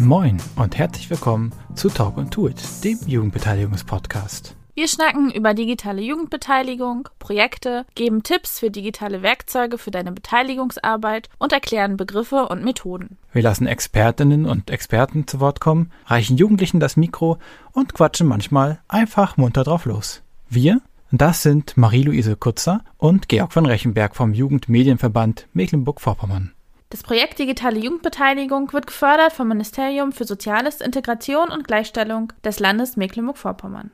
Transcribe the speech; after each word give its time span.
Moin 0.00 0.36
und 0.54 0.78
herzlich 0.78 1.10
willkommen 1.10 1.52
zu 1.74 1.88
Talk 1.88 2.18
und 2.18 2.36
Do 2.36 2.46
It, 2.46 2.62
dem 2.84 3.00
Jugendbeteiligungspodcast. 3.04 4.54
Wir 4.76 4.86
schnacken 4.86 5.28
über 5.32 5.54
digitale 5.54 6.00
Jugendbeteiligung, 6.02 7.08
Projekte, 7.18 7.84
geben 7.96 8.22
Tipps 8.22 8.60
für 8.60 8.70
digitale 8.70 9.22
Werkzeuge 9.22 9.76
für 9.76 9.90
deine 9.90 10.12
Beteiligungsarbeit 10.12 11.28
und 11.38 11.52
erklären 11.52 11.96
Begriffe 11.96 12.46
und 12.46 12.62
Methoden. 12.62 13.18
Wir 13.32 13.42
lassen 13.42 13.66
Expertinnen 13.66 14.46
und 14.46 14.70
Experten 14.70 15.26
zu 15.26 15.40
Wort 15.40 15.58
kommen, 15.58 15.90
reichen 16.06 16.36
Jugendlichen 16.36 16.78
das 16.78 16.96
Mikro 16.96 17.38
und 17.72 17.92
quatschen 17.92 18.28
manchmal 18.28 18.78
einfach 18.86 19.36
munter 19.36 19.64
drauf 19.64 19.84
los. 19.84 20.22
Wir, 20.48 20.80
das 21.10 21.42
sind 21.42 21.76
Marie-Louise 21.76 22.36
Kutzer 22.36 22.84
und 22.98 23.28
Georg 23.28 23.52
von 23.52 23.66
Rechenberg 23.66 24.14
vom 24.14 24.32
Jugendmedienverband 24.32 25.48
Mecklenburg-Vorpommern. 25.54 26.52
Das 26.90 27.02
Projekt 27.02 27.38
Digitale 27.38 27.78
Jugendbeteiligung 27.78 28.72
wird 28.72 28.86
gefördert 28.86 29.34
vom 29.34 29.48
Ministerium 29.48 30.10
für 30.10 30.24
Soziales, 30.24 30.80
Integration 30.80 31.50
und 31.50 31.66
Gleichstellung 31.66 32.32
des 32.42 32.60
Landes 32.60 32.96
Mecklenburg-Vorpommern. 32.96 33.90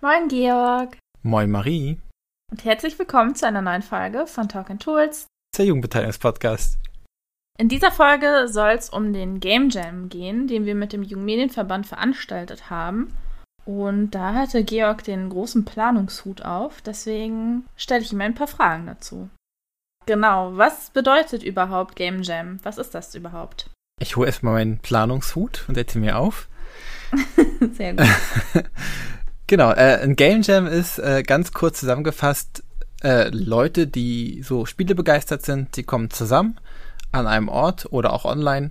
Moin 0.00 0.28
Georg. 0.28 0.96
Moin 1.22 1.50
Marie. 1.50 2.00
Und 2.50 2.64
herzlich 2.64 2.98
willkommen 2.98 3.34
zu 3.34 3.46
einer 3.46 3.60
neuen 3.60 3.82
Folge 3.82 4.26
von 4.26 4.48
Talk 4.48 4.70
and 4.70 4.82
Tools. 4.82 5.26
Der 5.58 5.66
Jugendbeteiligungspodcast. 5.66 6.78
In 7.58 7.68
dieser 7.68 7.90
Folge 7.90 8.48
soll 8.48 8.70
es 8.70 8.88
um 8.88 9.12
den 9.12 9.40
Game 9.40 9.68
Jam 9.68 10.08
gehen, 10.08 10.46
den 10.46 10.64
wir 10.64 10.74
mit 10.74 10.94
dem 10.94 11.02
Jugendmedienverband 11.02 11.86
veranstaltet 11.86 12.70
haben. 12.70 13.12
Und 13.66 14.12
da 14.12 14.32
hatte 14.32 14.64
Georg 14.64 15.04
den 15.04 15.28
großen 15.28 15.64
Planungshut 15.64 16.42
auf, 16.42 16.80
deswegen 16.82 17.66
stelle 17.76 18.02
ich 18.02 18.12
ihm 18.12 18.20
ein 18.20 18.34
paar 18.34 18.46
Fragen 18.46 18.86
dazu. 18.86 19.28
Genau, 20.06 20.56
was 20.56 20.90
bedeutet 20.90 21.42
überhaupt 21.42 21.96
Game 21.96 22.22
Jam? 22.22 22.60
Was 22.62 22.78
ist 22.78 22.94
das 22.94 23.14
überhaupt? 23.16 23.68
Ich 24.00 24.16
hole 24.16 24.28
erstmal 24.28 24.54
meinen 24.54 24.78
Planungshut 24.78 25.64
und 25.66 25.74
setze 25.74 25.98
mir 25.98 26.16
auf. 26.16 26.48
Sehr 27.72 27.94
gut. 27.94 28.06
Genau, 29.48 29.70
äh, 29.70 30.00
ein 30.02 30.16
Game 30.16 30.42
Jam 30.42 30.66
ist 30.66 30.98
äh, 30.98 31.22
ganz 31.22 31.52
kurz 31.52 31.78
zusammengefasst 31.78 32.64
äh, 33.02 33.28
Leute, 33.28 33.86
die 33.86 34.42
so 34.42 34.66
Spiele 34.66 34.96
begeistert 34.96 35.44
sind, 35.44 35.76
die 35.76 35.84
kommen 35.84 36.10
zusammen 36.10 36.58
an 37.12 37.28
einem 37.28 37.48
Ort 37.48 37.86
oder 37.92 38.12
auch 38.12 38.24
online 38.24 38.70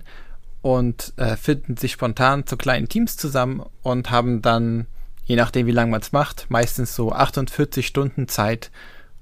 und 0.60 1.14
äh, 1.16 1.36
finden 1.36 1.76
sich 1.78 1.92
spontan 1.92 2.46
zu 2.46 2.58
kleinen 2.58 2.88
Teams 2.88 3.16
zusammen 3.16 3.64
und 3.82 4.10
haben 4.10 4.42
dann, 4.42 4.86
je 5.26 5.36
nachdem 5.36 5.66
wie 5.66 5.72
lange 5.72 5.90
man 5.90 6.00
es 6.00 6.12
macht, 6.12 6.46
meistens 6.48 6.94
so 6.94 7.12
48 7.12 7.86
Stunden 7.86 8.28
Zeit, 8.28 8.70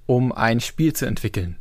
um 0.07 0.33
ein 0.33 0.61
Spiel 0.61 0.93
zu 0.93 1.07
entwickeln. 1.07 1.57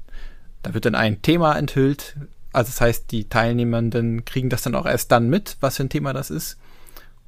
Da 0.61 0.73
wird 0.73 0.85
dann 0.85 0.95
ein 0.95 1.21
Thema 1.21 1.57
enthüllt, 1.57 2.15
also 2.51 2.69
das 2.69 2.81
heißt, 2.81 3.11
die 3.11 3.27
Teilnehmenden 3.27 4.25
kriegen 4.25 4.49
das 4.49 4.61
dann 4.61 4.75
auch 4.75 4.85
erst 4.85 5.11
dann 5.11 5.29
mit, 5.29 5.57
was 5.59 5.77
für 5.77 5.83
ein 5.83 5.89
Thema 5.89 6.13
das 6.13 6.29
ist 6.29 6.57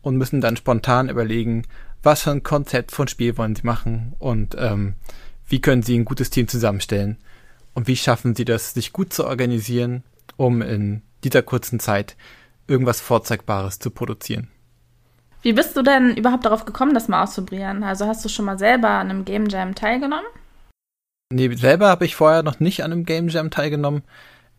und 0.02 0.18
müssen 0.18 0.40
dann 0.40 0.56
spontan 0.56 1.10
überlegen, 1.10 1.64
was 2.04 2.22
für 2.22 2.32
ein 2.32 2.44
Konzept 2.44 2.92
von 2.92 3.08
Spiel 3.08 3.38
wollen 3.38 3.56
sie 3.56 3.64
machen 3.64 4.14
und 4.20 4.56
ähm, 4.60 4.94
wie 5.48 5.62
können 5.62 5.82
sie 5.82 5.98
ein 5.98 6.06
gutes 6.06 6.30
Team 6.30 6.48
zusammenstellen 6.48 7.18
und 7.74 7.88
wie 7.88 7.96
schaffen 7.96 8.36
sie 8.36 8.46
das, 8.46 8.74
sich 8.74 8.94
gut 8.94 9.14
zu 9.14 9.26
organisieren, 9.26 10.04
um 10.38 10.62
in 10.62 11.02
dieser 11.24 11.42
kurzen 11.42 11.80
Zeit 11.80 12.16
irgendwas 12.68 13.02
Vorzeigbares 13.02 13.80
zu 13.80 13.90
produzieren. 13.90 14.50
Wie 15.46 15.54
bist 15.54 15.78
du 15.78 15.84
denn 15.84 16.18
überhaupt 16.18 16.44
darauf 16.44 16.66
gekommen, 16.66 16.96
das 16.96 17.08
mal 17.08 17.22
auszuprobieren? 17.22 17.84
Also 17.84 18.08
hast 18.08 18.26
du 18.26 18.30
schon 18.30 18.46
mal 18.46 18.58
selber 18.58 18.90
an 18.90 19.12
einem 19.12 19.26
Game 19.26 19.46
Jam 19.46 19.76
teilgenommen? 19.76 20.26
Nee, 21.32 21.54
selber 21.56 21.88
habe 21.88 22.04
ich 22.04 22.16
vorher 22.16 22.42
noch 22.42 22.60
nicht 22.60 22.84
an 22.84 22.92
einem 22.92 23.06
Game 23.06 23.28
Jam 23.28 23.52
teilgenommen. 23.52 24.02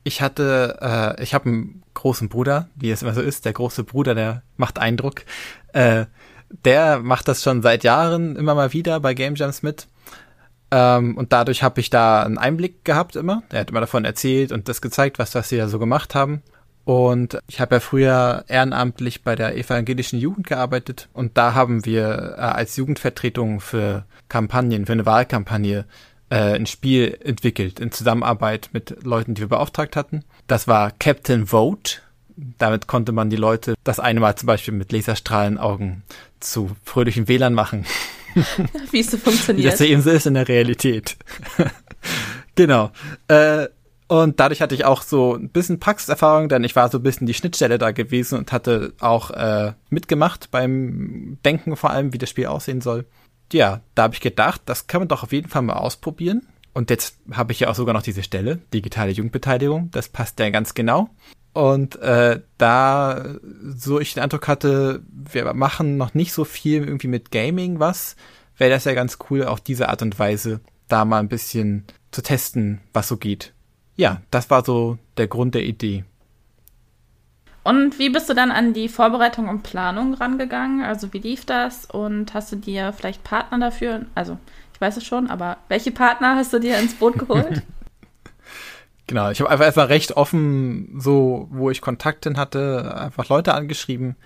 Ich 0.05 0.23
hatte, 0.23 0.79
äh, 0.81 1.21
ich 1.21 1.35
habe 1.35 1.47
einen 1.47 1.83
großen 1.95 2.29
Bruder, 2.29 2.69
wie 2.77 2.93
es 2.93 3.03
immer 3.03 3.15
so 3.15 3.21
ist. 3.21 3.45
Der 3.47 3.53
große 3.53 3.83
Bruder, 3.83 4.15
der 4.15 4.45
macht 4.57 4.79
Eindruck. 4.79 5.23
Äh, 5.73 6.07
der 6.51 7.01
macht 7.01 7.27
das 7.27 7.43
schon 7.43 7.63
seit 7.63 7.83
Jahren 7.83 8.37
immer 8.37 8.55
mal 8.55 8.73
wieder 8.73 9.01
bei 9.01 9.13
Game 9.13 9.35
Jams 9.35 9.65
mit. 9.65 9.89
Ähm, 10.71 11.17
und 11.17 11.33
dadurch 11.33 11.65
habe 11.65 11.81
ich 11.81 11.91
da 11.91 12.23
einen 12.23 12.39
Einblick 12.39 12.85
gehabt 12.85 13.17
immer. 13.17 13.43
Er 13.51 13.63
hat 13.63 13.71
immer 13.71 13.81
davon 13.81 14.05
erzählt 14.05 14.53
und 14.53 14.69
das 14.69 14.81
gezeigt, 14.81 15.19
was, 15.19 15.35
was 15.35 15.49
sie 15.49 15.57
da 15.57 15.67
so 15.67 15.81
gemacht 15.81 16.15
haben. 16.15 16.45
Und 16.87 17.41
ich 17.49 17.61
habe 17.61 17.75
ja 17.75 17.81
früher 17.81 18.45
ehrenamtlich 18.47 19.25
bei 19.25 19.35
der 19.35 19.57
evangelischen 19.57 20.21
Jugend 20.21 20.47
gearbeitet 20.47 21.09
und 21.13 21.37
da 21.37 21.53
haben 21.53 21.85
wir 21.85 22.37
äh, 22.39 22.41
als 22.41 22.77
Jugendvertretung 22.77 23.59
für 23.59 24.05
Kampagnen, 24.29 24.87
für 24.87 24.93
eine 24.93 25.05
Wahlkampagne 25.05 25.85
äh, 26.31 26.55
ein 26.55 26.67
Spiel 26.67 27.19
entwickelt 27.25 27.81
in 27.81 27.91
Zusammenarbeit 27.91 28.71
mit 28.73 29.03
Leuten, 29.03 29.35
die 29.35 29.43
wir 29.43 29.49
beauftragt 29.49 29.97
hatten. 29.97 30.23
Das 30.47 30.69
war 30.69 30.93
Captain 30.93 31.47
Vote. 31.47 32.03
Damit 32.37 32.87
konnte 32.87 33.11
man 33.11 33.31
die 33.31 33.37
Leute 33.37 33.75
das 33.83 33.99
eine 33.99 34.21
Mal 34.21 34.37
zum 34.37 34.47
Beispiel 34.47 34.73
mit 34.73 34.93
Laserstrahlenaugen 34.93 36.05
zu 36.39 36.71
fröhlichen 36.85 37.27
WLAN 37.27 37.55
machen. 37.55 37.85
Wie 38.93 39.01
es 39.01 39.11
so 39.11 39.19
funktioniert. 39.19 39.67
Wie 39.67 39.71
das 39.71 39.81
eben 39.81 40.03
so 40.03 40.11
ist 40.11 40.27
in 40.27 40.35
der 40.35 40.47
Realität. 40.47 41.17
genau. 42.55 42.93
Äh, 43.27 43.67
und 44.09 44.39
dadurch 44.39 44.61
hatte 44.61 44.75
ich 44.75 44.85
auch 44.85 45.03
so 45.03 45.35
ein 45.35 45.49
bisschen 45.49 45.81
Praxiserfahrung, 45.81 46.49
denn 46.49 46.63
ich 46.63 46.77
war 46.77 46.89
so 46.89 46.99
ein 46.99 47.03
bisschen 47.03 47.27
die 47.27 47.35
Schnittstelle 47.35 47.79
da 47.79 47.91
gewesen 47.91 48.39
und 48.39 48.53
hatte 48.53 48.93
auch 49.01 49.31
äh, 49.31 49.73
mitgemacht 49.91 50.51
beim 50.51 51.39
Denken 51.45 51.77
vor 51.77 51.91
allem, 51.91 52.13
wie 52.13 52.19
das 52.19 52.31
Spiel 52.31 52.47
aussehen 52.47 52.81
soll. 52.81 53.07
Ja, 53.53 53.81
da 53.95 54.05
habe 54.05 54.15
ich 54.15 54.21
gedacht, 54.21 54.63
das 54.67 54.87
kann 54.87 55.01
man 55.01 55.09
doch 55.09 55.23
auf 55.23 55.33
jeden 55.33 55.49
Fall 55.49 55.63
mal 55.63 55.75
ausprobieren. 55.75 56.47
Und 56.73 56.91
jetzt 56.91 57.19
habe 57.33 57.53
ich 57.53 57.61
ja 57.61 57.69
auch 57.69 57.75
sogar 57.75 57.95
noch 57.95 58.03
diese 58.03 58.23
Stelle, 58.23 58.59
digitale 58.73 59.11
Jugendbeteiligung. 59.11 59.91
Das 59.93 60.09
passt 60.09 60.39
ja 60.39 60.51
ganz 60.51 60.75
genau. 60.75 61.09
Und 61.53 61.97
äh, 61.97 62.43
da 62.59 63.37
so 63.65 63.99
ich 63.99 64.15
den 64.15 64.23
Eindruck 64.23 64.47
hatte, 64.47 65.03
wir 65.09 65.53
machen 65.55 65.97
noch 65.97 66.13
nicht 66.13 66.33
so 66.33 66.45
viel 66.45 66.85
irgendwie 66.85 67.09
mit 67.09 67.31
Gaming 67.31 67.81
was, 67.81 68.15
wäre 68.59 68.71
das 68.71 68.85
ja 68.85 68.93
ganz 68.93 69.19
cool, 69.31 69.47
auch 69.47 69.59
diese 69.59 69.89
Art 69.89 70.03
und 70.03 70.19
Weise 70.19 70.61
da 70.87 71.05
mal 71.05 71.21
ein 71.21 71.29
bisschen 71.29 71.87
zu 72.13 72.23
testen, 72.23 72.83
was 72.93 73.09
so 73.09 73.17
geht. 73.17 73.55
Ja, 73.97 74.21
das 74.31 74.51
war 74.51 74.65
so 74.65 74.99
der 75.17 75.27
Grund 75.27 75.55
der 75.55 75.65
Idee. 75.65 76.05
Und 77.65 77.99
wie 77.99 78.11
bist 78.11 78.29
du 78.29 78.35
dann 78.35 78.53
an 78.53 78.75
die 78.75 78.89
Vorbereitung 78.89 79.49
und 79.49 79.65
Planung 79.65 80.15
rangegangen? 80.15 80.85
Also 80.85 81.13
wie 81.13 81.19
lief 81.19 81.45
das? 81.45 81.85
Und 81.87 82.33
hast 82.33 82.53
du 82.53 82.57
dir 82.57 82.93
vielleicht 82.93 83.25
Partner 83.25 83.59
dafür? 83.59 84.07
Also 84.15 84.39
ich 84.73 84.81
weiß 84.81 84.99
es 84.99 85.05
schon, 85.05 85.29
aber 85.29 85.57
welche 85.69 85.91
Partner 85.91 86.37
hast 86.37 86.53
du 86.53 86.61
dir 86.61 86.79
ins 86.79 86.95
Boot 86.95 87.19
geholt? 87.19 87.63
Genau, 89.09 89.31
ich 89.31 89.41
habe 89.41 89.51
einfach 89.51 89.65
erstmal 89.65 89.87
recht 89.87 90.17
offen, 90.17 90.95
so 91.01 91.49
wo 91.51 91.71
ich 91.71 91.81
Kontakt 91.81 92.25
hin 92.25 92.37
hatte, 92.37 92.95
einfach 92.97 93.29
Leute 93.29 93.55
angeschrieben 93.55 94.17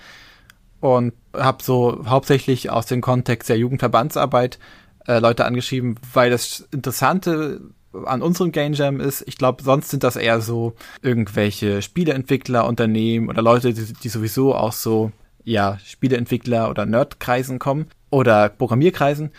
und 0.81 1.13
habe 1.35 1.63
so 1.63 2.05
hauptsächlich 2.07 2.71
aus 2.71 2.87
dem 2.87 3.01
Kontext 3.01 3.49
der 3.49 3.59
Jugendverbandsarbeit 3.59 4.59
äh, 5.07 5.19
Leute 5.19 5.45
angeschrieben, 5.45 5.97
weil 6.13 6.31
das 6.31 6.69
Interessante 6.73 7.61
an 7.93 8.23
unserem 8.23 8.53
Game 8.53 8.73
Jam 8.73 9.01
ist, 9.01 9.25
ich 9.27 9.37
glaube, 9.37 9.63
sonst 9.63 9.91
sind 9.91 10.05
das 10.05 10.17
eher 10.17 10.41
so 10.41 10.75
irgendwelche 11.03 11.83
Spieleentwickler, 11.83 12.67
Unternehmen 12.67 13.29
oder 13.29 13.43
Leute, 13.43 13.73
die, 13.73 13.93
die 13.93 14.09
sowieso 14.09 14.55
aus 14.55 14.83
so, 14.83 15.13
ja, 15.45 15.79
Spieleentwickler 15.85 16.71
oder 16.71 16.87
Nerdkreisen 16.87 17.59
kommen 17.59 17.87
oder 18.11 18.49
Programmierkreisen. 18.49 19.33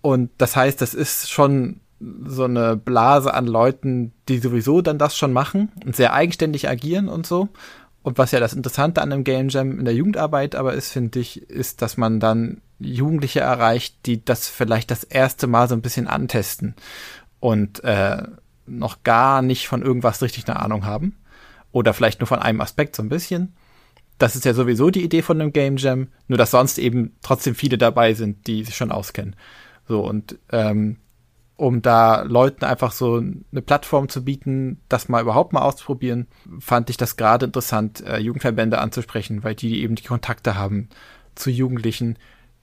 Und 0.00 0.30
das 0.38 0.56
heißt, 0.56 0.80
das 0.80 0.94
ist 0.94 1.30
schon 1.30 1.80
so 2.26 2.44
eine 2.44 2.76
Blase 2.76 3.32
an 3.32 3.46
Leuten, 3.46 4.12
die 4.28 4.38
sowieso 4.38 4.82
dann 4.82 4.98
das 4.98 5.16
schon 5.16 5.32
machen 5.32 5.72
und 5.84 5.96
sehr 5.96 6.12
eigenständig 6.12 6.68
agieren 6.68 7.08
und 7.08 7.26
so. 7.26 7.48
Und 8.02 8.18
was 8.18 8.32
ja 8.32 8.40
das 8.40 8.52
Interessante 8.52 9.00
an 9.00 9.12
einem 9.12 9.24
Game 9.24 9.48
Jam 9.48 9.78
in 9.78 9.84
der 9.86 9.94
Jugendarbeit 9.94 10.54
aber 10.54 10.74
ist, 10.74 10.92
finde 10.92 11.20
ich, 11.20 11.48
ist, 11.48 11.80
dass 11.80 11.96
man 11.96 12.20
dann 12.20 12.60
Jugendliche 12.78 13.40
erreicht, 13.40 13.96
die 14.04 14.22
das 14.22 14.48
vielleicht 14.48 14.90
das 14.90 15.04
erste 15.04 15.46
Mal 15.46 15.68
so 15.68 15.74
ein 15.74 15.80
bisschen 15.80 16.06
antesten 16.06 16.74
und 17.44 17.84
äh, 17.84 18.22
noch 18.64 19.02
gar 19.02 19.42
nicht 19.42 19.68
von 19.68 19.82
irgendwas 19.82 20.22
richtig 20.22 20.48
eine 20.48 20.60
Ahnung 20.60 20.86
haben. 20.86 21.14
Oder 21.72 21.92
vielleicht 21.92 22.20
nur 22.20 22.26
von 22.26 22.38
einem 22.38 22.62
Aspekt 22.62 22.96
so 22.96 23.02
ein 23.02 23.10
bisschen. 23.10 23.52
Das 24.16 24.34
ist 24.34 24.46
ja 24.46 24.54
sowieso 24.54 24.88
die 24.88 25.04
Idee 25.04 25.20
von 25.20 25.38
einem 25.38 25.52
Game 25.52 25.76
Jam, 25.76 26.08
nur 26.26 26.38
dass 26.38 26.52
sonst 26.52 26.78
eben 26.78 27.14
trotzdem 27.20 27.54
viele 27.54 27.76
dabei 27.76 28.14
sind, 28.14 28.46
die 28.46 28.64
sich 28.64 28.74
schon 28.74 28.90
auskennen. 28.90 29.36
So, 29.86 30.00
und 30.00 30.38
ähm, 30.52 30.96
um 31.56 31.82
da 31.82 32.22
Leuten 32.22 32.64
einfach 32.64 32.92
so 32.92 33.16
eine 33.16 33.60
Plattform 33.60 34.08
zu 34.08 34.24
bieten, 34.24 34.80
das 34.88 35.10
mal 35.10 35.20
überhaupt 35.20 35.52
mal 35.52 35.60
auszuprobieren, 35.60 36.28
fand 36.60 36.88
ich 36.88 36.96
das 36.96 37.16
gerade 37.16 37.44
interessant, 37.44 38.02
äh, 38.06 38.20
Jugendverbände 38.20 38.78
anzusprechen, 38.78 39.44
weil 39.44 39.54
die 39.54 39.82
eben 39.82 39.96
die 39.96 40.04
Kontakte 40.04 40.56
haben 40.56 40.88
zu 41.34 41.50
Jugendlichen, 41.50 42.16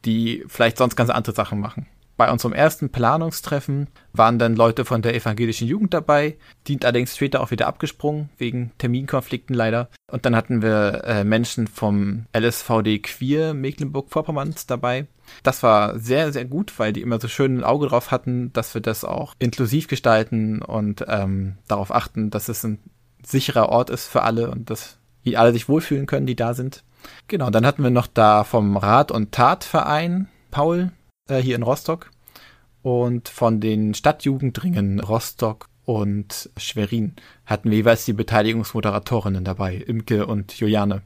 die 0.06 0.44
vielleicht 0.48 0.80
sonst 0.80 0.96
ganz 0.96 1.12
andere 1.12 1.36
Sachen 1.36 1.60
machen. 1.60 1.86
Bei 2.22 2.32
unserem 2.32 2.54
ersten 2.54 2.92
Planungstreffen 2.92 3.88
waren 4.14 4.38
dann 4.38 4.56
Leute 4.56 4.86
von 4.86 5.02
der 5.02 5.16
evangelischen 5.16 5.68
Jugend 5.68 5.92
dabei, 5.92 6.38
die 6.68 6.78
allerdings 6.84 7.16
später 7.16 7.42
auch 7.42 7.50
wieder 7.50 7.66
abgesprungen, 7.66 8.30
wegen 8.38 8.72
Terminkonflikten 8.78 9.56
leider. 9.56 9.90
Und 10.06 10.28
dann 10.28 10.36
hatten 10.36 10.62
wir 10.62 11.02
äh, 11.04 11.24
Menschen 11.24 11.66
vom 11.66 12.28
LSVD 12.38 13.00
Queer 13.00 13.56
Mecklenburg-Vorpommerns 13.56 14.68
dabei. 14.68 15.08
Das 15.42 15.64
war 15.64 15.98
sehr, 15.98 16.32
sehr 16.32 16.46
gut, 16.46 16.78
weil 16.78 16.94
die 16.94 17.02
immer 17.02 17.20
so 17.20 17.28
schön 17.28 17.58
ein 17.58 17.64
Auge 17.64 17.88
drauf 17.88 18.12
hatten, 18.12 18.54
dass 18.54 18.76
wir 18.76 18.82
das 18.82 19.04
auch 19.04 19.34
inklusiv 19.40 19.88
gestalten 19.88 20.62
und 20.62 21.04
ähm, 21.08 21.56
darauf 21.68 21.92
achten, 21.92 22.30
dass 22.30 22.50
es 22.50 22.64
ein 22.64 22.78
sicherer 23.26 23.70
Ort 23.70 23.90
ist 23.90 24.06
für 24.06 24.22
alle 24.22 24.52
und 24.52 24.70
dass 24.70 25.00
alle 25.34 25.54
sich 25.54 25.68
wohlfühlen 25.68 26.06
können, 26.06 26.28
die 26.28 26.36
da 26.36 26.54
sind. 26.54 26.84
Genau, 27.28 27.50
dann 27.50 27.66
hatten 27.66 27.82
wir 27.82 27.90
noch 27.90 28.06
da 28.06 28.44
vom 28.44 28.78
Rat- 28.78 29.12
und 29.12 29.32
Tatverein 29.32 30.28
Paul 30.52 30.92
äh, 31.30 31.38
hier 31.38 31.56
in 31.56 31.64
Rostock 31.64 32.12
und 32.82 33.30
von 33.30 33.60
den 33.60 33.94
Stadtjugendringen 33.94 35.00
Rostock 35.00 35.68
und 35.86 36.50
Schwerin 36.58 37.16
hatten 37.46 37.70
wir 37.70 37.78
jeweils 37.78 38.06
die 38.06 38.14
Beteiligungsmoderatorinnen 38.14 39.44
dabei, 39.44 39.76
Imke 39.76 40.26
und 40.26 40.54
Juliane. 40.54 41.02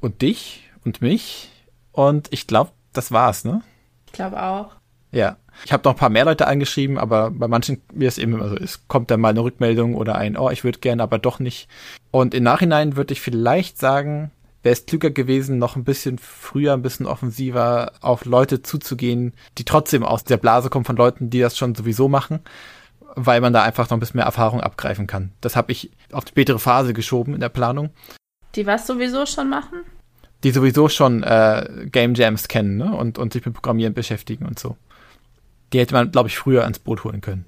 Und 0.00 0.22
dich 0.22 0.70
und 0.84 1.00
mich 1.00 1.50
und 1.92 2.28
ich 2.32 2.46
glaube, 2.46 2.72
das 2.92 3.12
war's, 3.12 3.44
ne? 3.44 3.62
Ich 4.06 4.12
glaube 4.12 4.42
auch. 4.42 4.76
Ja. 5.12 5.36
Ich 5.66 5.72
habe 5.72 5.84
noch 5.84 5.92
ein 5.92 5.98
paar 5.98 6.08
mehr 6.08 6.24
Leute 6.24 6.46
angeschrieben, 6.46 6.98
aber 6.98 7.30
bei 7.30 7.46
manchen, 7.46 7.82
wie 7.92 8.06
es 8.06 8.16
eben 8.16 8.32
immer 8.32 8.48
so 8.48 8.56
ist, 8.56 8.88
kommt 8.88 9.10
dann 9.10 9.20
mal 9.20 9.28
eine 9.28 9.44
Rückmeldung 9.44 9.94
oder 9.94 10.14
ein, 10.14 10.38
oh, 10.38 10.50
ich 10.50 10.64
würde 10.64 10.78
gerne, 10.78 11.02
aber 11.02 11.18
doch 11.18 11.38
nicht. 11.38 11.68
Und 12.10 12.32
im 12.34 12.42
Nachhinein 12.42 12.96
würde 12.96 13.12
ich 13.12 13.20
vielleicht 13.20 13.78
sagen, 13.78 14.30
wäre 14.62 14.72
es 14.72 14.86
klüger 14.86 15.10
gewesen, 15.10 15.58
noch 15.58 15.76
ein 15.76 15.84
bisschen 15.84 16.18
früher, 16.18 16.72
ein 16.72 16.82
bisschen 16.82 17.06
offensiver 17.06 17.92
auf 18.00 18.24
Leute 18.24 18.62
zuzugehen, 18.62 19.34
die 19.58 19.64
trotzdem 19.64 20.04
aus 20.04 20.24
der 20.24 20.36
Blase 20.36 20.70
kommen 20.70 20.84
von 20.84 20.96
Leuten, 20.96 21.30
die 21.30 21.40
das 21.40 21.56
schon 21.56 21.74
sowieso 21.74 22.08
machen, 22.08 22.40
weil 23.14 23.40
man 23.40 23.52
da 23.52 23.62
einfach 23.62 23.90
noch 23.90 23.96
ein 23.96 24.00
bisschen 24.00 24.18
mehr 24.18 24.26
Erfahrung 24.26 24.60
abgreifen 24.60 25.06
kann. 25.06 25.32
Das 25.40 25.56
habe 25.56 25.72
ich 25.72 25.90
auf 26.12 26.24
die 26.24 26.30
spätere 26.30 26.58
Phase 26.58 26.92
geschoben 26.92 27.34
in 27.34 27.40
der 27.40 27.48
Planung. 27.48 27.90
Die 28.54 28.66
was 28.66 28.86
sowieso 28.86 29.26
schon 29.26 29.48
machen? 29.48 29.80
Die 30.44 30.50
sowieso 30.50 30.88
schon 30.88 31.22
äh, 31.22 31.86
Game 31.90 32.14
Jams 32.14 32.48
kennen 32.48 32.76
ne? 32.76 32.94
und, 32.94 33.18
und 33.18 33.32
sich 33.32 33.44
mit 33.44 33.54
Programmieren 33.54 33.94
beschäftigen 33.94 34.46
und 34.46 34.58
so. 34.58 34.76
Die 35.72 35.78
hätte 35.78 35.94
man, 35.94 36.10
glaube 36.10 36.28
ich, 36.28 36.36
früher 36.36 36.62
ans 36.62 36.78
Boot 36.78 37.04
holen 37.04 37.20
können. 37.20 37.46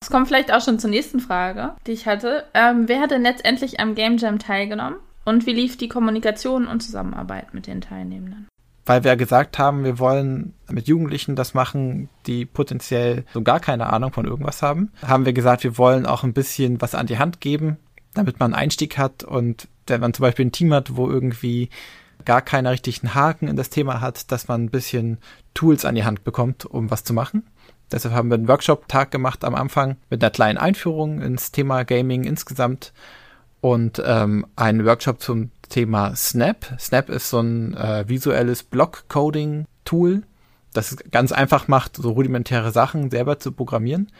Es 0.00 0.10
kommt 0.10 0.28
vielleicht 0.28 0.52
auch 0.52 0.60
schon 0.60 0.78
zur 0.78 0.90
nächsten 0.90 1.18
Frage, 1.18 1.74
die 1.86 1.92
ich 1.92 2.06
hatte. 2.06 2.44
Ähm, 2.54 2.88
wer 2.88 3.00
hat 3.00 3.10
denn 3.10 3.22
letztendlich 3.22 3.80
am 3.80 3.94
Game 3.94 4.18
Jam 4.18 4.38
teilgenommen? 4.38 4.98
Und 5.24 5.46
wie 5.46 5.52
lief 5.52 5.76
die 5.76 5.88
Kommunikation 5.88 6.66
und 6.66 6.80
Zusammenarbeit 6.80 7.54
mit 7.54 7.66
den 7.66 7.80
Teilnehmenden? 7.80 8.48
Weil 8.86 9.02
wir 9.02 9.16
gesagt 9.16 9.58
haben, 9.58 9.84
wir 9.84 9.98
wollen 9.98 10.52
mit 10.68 10.88
Jugendlichen 10.88 11.36
das 11.36 11.54
machen, 11.54 12.10
die 12.26 12.44
potenziell 12.44 13.24
so 13.32 13.42
gar 13.42 13.58
keine 13.58 13.90
Ahnung 13.90 14.12
von 14.12 14.26
irgendwas 14.26 14.60
haben, 14.60 14.92
haben 15.06 15.24
wir 15.24 15.32
gesagt, 15.32 15.64
wir 15.64 15.78
wollen 15.78 16.04
auch 16.04 16.22
ein 16.22 16.34
bisschen 16.34 16.82
was 16.82 16.94
an 16.94 17.06
die 17.06 17.18
Hand 17.18 17.40
geben, 17.40 17.78
damit 18.12 18.38
man 18.38 18.52
einen 18.52 18.62
Einstieg 18.62 18.98
hat 18.98 19.24
und 19.24 19.68
wenn 19.86 20.00
man 20.00 20.12
zum 20.12 20.24
Beispiel 20.24 20.46
ein 20.46 20.52
Team 20.52 20.72
hat, 20.74 20.96
wo 20.96 21.08
irgendwie 21.08 21.70
gar 22.26 22.42
keiner 22.42 22.70
richtigen 22.70 23.14
Haken 23.14 23.48
in 23.48 23.56
das 23.56 23.70
Thema 23.70 24.00
hat, 24.00 24.30
dass 24.32 24.48
man 24.48 24.64
ein 24.64 24.70
bisschen 24.70 25.18
Tools 25.54 25.84
an 25.84 25.94
die 25.94 26.04
Hand 26.04 26.24
bekommt, 26.24 26.66
um 26.66 26.90
was 26.90 27.04
zu 27.04 27.14
machen. 27.14 27.44
Deshalb 27.90 28.14
haben 28.14 28.30
wir 28.30 28.34
einen 28.34 28.48
Workshop-Tag 28.48 29.10
gemacht 29.10 29.44
am 29.44 29.54
Anfang 29.54 29.96
mit 30.10 30.22
einer 30.22 30.30
kleinen 30.30 30.58
Einführung 30.58 31.20
ins 31.20 31.52
Thema 31.52 31.84
Gaming 31.84 32.24
insgesamt 32.24 32.92
und 33.64 34.02
ähm, 34.04 34.44
einen 34.56 34.84
Workshop 34.84 35.22
zum 35.22 35.50
Thema 35.70 36.14
Snap. 36.14 36.66
Snap 36.78 37.08
ist 37.08 37.30
so 37.30 37.40
ein 37.40 37.74
äh, 37.74 38.06
visuelles 38.06 38.62
Block-Coding-Tool, 38.62 40.22
das 40.74 40.92
es 40.92 40.98
ganz 41.10 41.32
einfach 41.32 41.66
macht, 41.66 41.96
so 41.96 42.10
rudimentäre 42.10 42.72
Sachen 42.72 43.10
selber 43.10 43.38
zu 43.38 43.52
programmieren. 43.52 44.12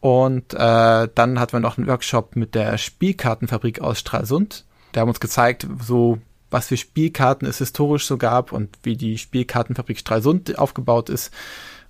Und 0.00 0.54
äh, 0.54 1.08
dann 1.14 1.38
hatten 1.38 1.52
wir 1.52 1.60
noch 1.60 1.78
einen 1.78 1.86
Workshop 1.86 2.34
mit 2.34 2.56
der 2.56 2.78
Spielkartenfabrik 2.78 3.80
aus 3.80 4.00
Stralsund. 4.00 4.64
Da 4.90 5.02
haben 5.02 5.08
uns 5.08 5.20
gezeigt, 5.20 5.64
so 5.80 6.18
was 6.50 6.66
für 6.66 6.76
Spielkarten 6.76 7.46
es 7.46 7.58
historisch 7.58 8.06
so 8.06 8.18
gab 8.18 8.50
und 8.50 8.76
wie 8.82 8.96
die 8.96 9.18
Spielkartenfabrik 9.18 10.00
Stralsund 10.00 10.58
aufgebaut 10.58 11.10
ist 11.10 11.32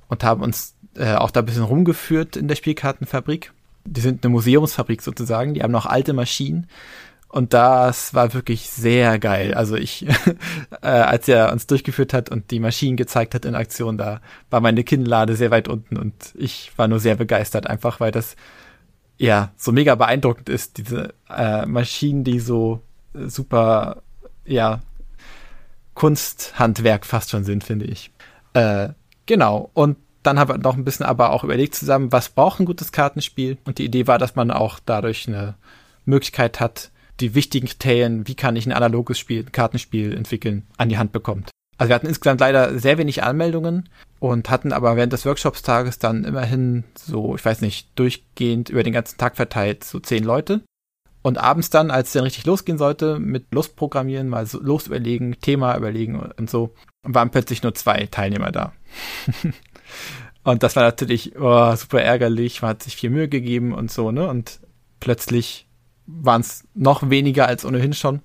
und 0.08 0.22
haben 0.22 0.42
uns 0.42 0.74
äh, 0.96 1.14
auch 1.14 1.30
da 1.30 1.40
ein 1.40 1.46
bisschen 1.46 1.62
rumgeführt 1.62 2.36
in 2.36 2.46
der 2.46 2.56
Spielkartenfabrik. 2.56 3.54
Die 3.92 4.00
sind 4.00 4.24
eine 4.24 4.32
Museumsfabrik 4.32 5.02
sozusagen, 5.02 5.54
die 5.54 5.62
haben 5.62 5.72
noch 5.72 5.86
alte 5.86 6.12
Maschinen 6.12 6.66
und 7.28 7.52
das 7.52 8.14
war 8.14 8.32
wirklich 8.32 8.70
sehr 8.70 9.18
geil. 9.18 9.52
Also 9.54 9.76
ich, 9.76 10.06
äh, 10.82 10.86
als 10.86 11.28
er 11.28 11.52
uns 11.52 11.66
durchgeführt 11.66 12.14
hat 12.14 12.30
und 12.30 12.50
die 12.50 12.60
Maschinen 12.60 12.96
gezeigt 12.96 13.34
hat 13.34 13.44
in 13.44 13.54
Aktion, 13.54 13.98
da 13.98 14.20
war 14.50 14.60
meine 14.60 14.82
Kinnlade 14.82 15.36
sehr 15.36 15.50
weit 15.50 15.68
unten 15.68 15.98
und 15.98 16.32
ich 16.34 16.72
war 16.76 16.88
nur 16.88 17.00
sehr 17.00 17.16
begeistert, 17.16 17.66
einfach 17.66 18.00
weil 18.00 18.12
das 18.12 18.34
ja 19.18 19.52
so 19.56 19.72
mega 19.72 19.94
beeindruckend 19.94 20.48
ist, 20.48 20.78
diese 20.78 21.12
äh, 21.28 21.66
Maschinen, 21.66 22.24
die 22.24 22.40
so 22.40 22.80
super 23.12 24.02
ja, 24.46 24.80
Kunsthandwerk 25.94 27.04
fast 27.04 27.30
schon 27.30 27.44
sind, 27.44 27.64
finde 27.64 27.84
ich. 27.84 28.10
Äh, 28.54 28.90
genau. 29.26 29.70
Und 29.74 29.96
dann 30.22 30.38
haben 30.38 30.48
wir 30.48 30.58
noch 30.58 30.76
ein 30.76 30.84
bisschen 30.84 31.06
aber 31.06 31.30
auch 31.30 31.44
überlegt 31.44 31.74
zusammen, 31.74 32.12
was 32.12 32.28
braucht 32.28 32.60
ein 32.60 32.66
gutes 32.66 32.92
Kartenspiel? 32.92 33.58
Und 33.64 33.78
die 33.78 33.84
Idee 33.84 34.06
war, 34.06 34.18
dass 34.18 34.36
man 34.36 34.50
auch 34.50 34.78
dadurch 34.84 35.28
eine 35.28 35.54
Möglichkeit 36.04 36.60
hat, 36.60 36.90
die 37.20 37.34
wichtigen 37.34 37.66
Kriterien, 37.66 38.26
wie 38.28 38.34
kann 38.34 38.56
ich 38.56 38.66
ein 38.66 38.72
analoges 38.72 39.18
Spiel, 39.18 39.44
ein 39.44 39.52
Kartenspiel 39.52 40.16
entwickeln, 40.16 40.66
an 40.76 40.88
die 40.88 40.98
Hand 40.98 41.12
bekommt. 41.12 41.50
Also 41.76 41.90
wir 41.90 41.94
hatten 41.94 42.08
insgesamt 42.08 42.40
leider 42.40 42.78
sehr 42.78 42.98
wenig 42.98 43.22
Anmeldungen 43.22 43.88
und 44.18 44.50
hatten 44.50 44.72
aber 44.72 44.96
während 44.96 45.12
des 45.12 45.24
Workshops-Tages 45.24 46.00
dann 46.00 46.24
immerhin 46.24 46.84
so, 46.96 47.36
ich 47.36 47.44
weiß 47.44 47.60
nicht, 47.60 47.96
durchgehend 47.96 48.68
über 48.68 48.82
den 48.82 48.92
ganzen 48.92 49.16
Tag 49.16 49.36
verteilt 49.36 49.84
so 49.84 50.00
zehn 50.00 50.24
Leute. 50.24 50.62
Und 51.22 51.38
abends 51.38 51.70
dann, 51.70 51.90
als 51.90 52.08
es 52.08 52.12
dann 52.14 52.24
richtig 52.24 52.46
losgehen 52.46 52.78
sollte, 52.78 53.18
mit 53.18 53.52
Lustprogrammieren, 53.52 54.28
mal 54.28 54.46
so 54.46 54.60
los 54.60 54.86
überlegen, 54.86 55.36
Thema 55.40 55.76
überlegen 55.76 56.18
und 56.18 56.50
so, 56.50 56.74
waren 57.02 57.30
plötzlich 57.30 57.62
nur 57.62 57.74
zwei 57.74 58.06
Teilnehmer 58.06 58.50
da. 58.50 58.72
und 60.44 60.62
das 60.62 60.76
war 60.76 60.82
natürlich 60.82 61.38
oh, 61.38 61.74
super 61.76 62.02
ärgerlich, 62.02 62.62
man 62.62 62.70
hat 62.70 62.82
sich 62.82 62.96
viel 62.96 63.10
Mühe 63.10 63.28
gegeben 63.28 63.74
und 63.74 63.90
so, 63.90 64.10
ne? 64.10 64.28
Und 64.28 64.60
plötzlich 65.00 65.66
waren 66.06 66.40
es 66.40 66.64
noch 66.74 67.10
weniger 67.10 67.46
als 67.46 67.64
ohnehin 67.64 67.92
schon. 67.92 68.22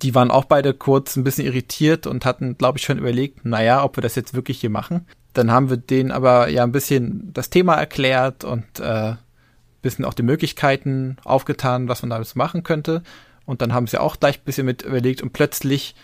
Die 0.00 0.14
waren 0.14 0.30
auch 0.30 0.44
beide 0.44 0.74
kurz 0.74 1.16
ein 1.16 1.24
bisschen 1.24 1.44
irritiert 1.44 2.06
und 2.06 2.24
hatten, 2.24 2.56
glaube 2.56 2.78
ich, 2.78 2.84
schon 2.84 2.98
überlegt, 2.98 3.44
naja, 3.44 3.84
ob 3.84 3.96
wir 3.96 4.02
das 4.02 4.14
jetzt 4.14 4.34
wirklich 4.34 4.60
hier 4.60 4.70
machen. 4.70 5.06
Dann 5.34 5.50
haben 5.50 5.70
wir 5.70 5.76
denen 5.76 6.10
aber 6.10 6.48
ja 6.48 6.62
ein 6.62 6.72
bisschen 6.72 7.32
das 7.34 7.50
Thema 7.50 7.74
erklärt 7.74 8.44
und 8.44 8.80
äh, 8.80 9.16
bisschen 9.82 10.04
auch 10.04 10.14
die 10.14 10.22
Möglichkeiten 10.22 11.16
aufgetan, 11.24 11.88
was 11.88 12.02
man 12.02 12.10
damit 12.10 12.34
machen 12.36 12.62
könnte. 12.62 13.02
Und 13.44 13.62
dann 13.62 13.72
haben 13.72 13.86
sie 13.86 14.00
auch 14.00 14.18
gleich 14.18 14.38
ein 14.38 14.44
bisschen 14.44 14.66
mit 14.66 14.82
überlegt 14.82 15.22
und 15.22 15.32
plötzlich 15.32 15.94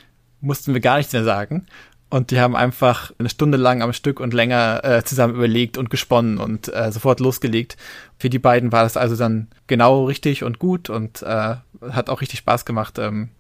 mussten 0.41 0.75
wir 0.75 0.81
gar 0.81 0.99
nichts 0.99 1.13
mehr 1.13 1.25
sagen. 1.25 1.67
Und 2.15 2.31
die 2.31 2.39
haben 2.39 2.55
einfach 2.55 3.11
eine 3.19 3.29
Stunde 3.29 3.59
lang 3.59 3.83
am 3.83 3.93
Stück 3.93 4.21
und 4.21 4.33
länger 4.33 4.85
äh, 4.85 5.03
zusammen 5.03 5.35
überlegt 5.35 5.77
und 5.77 5.91
gesponnen 5.91 6.39
und 6.39 6.73
äh, 6.73 6.93
sofort 6.93 7.19
losgelegt. 7.19 7.77
Für 8.19 8.31
die 8.31 8.39
beiden 8.39 8.71
war 8.71 8.85
das 8.85 8.97
also 8.97 9.17
dann 9.17 9.49
genau 9.67 10.05
richtig 10.05 10.45
und 10.45 10.61
gut 10.61 10.91
und 10.91 11.23
äh, 11.23 11.57
hat 11.91 12.11
auch 12.11 12.21
richtig 12.21 12.39
Spaß 12.39 12.67
gemacht, 12.67 13.01
ähm, 13.01 13.31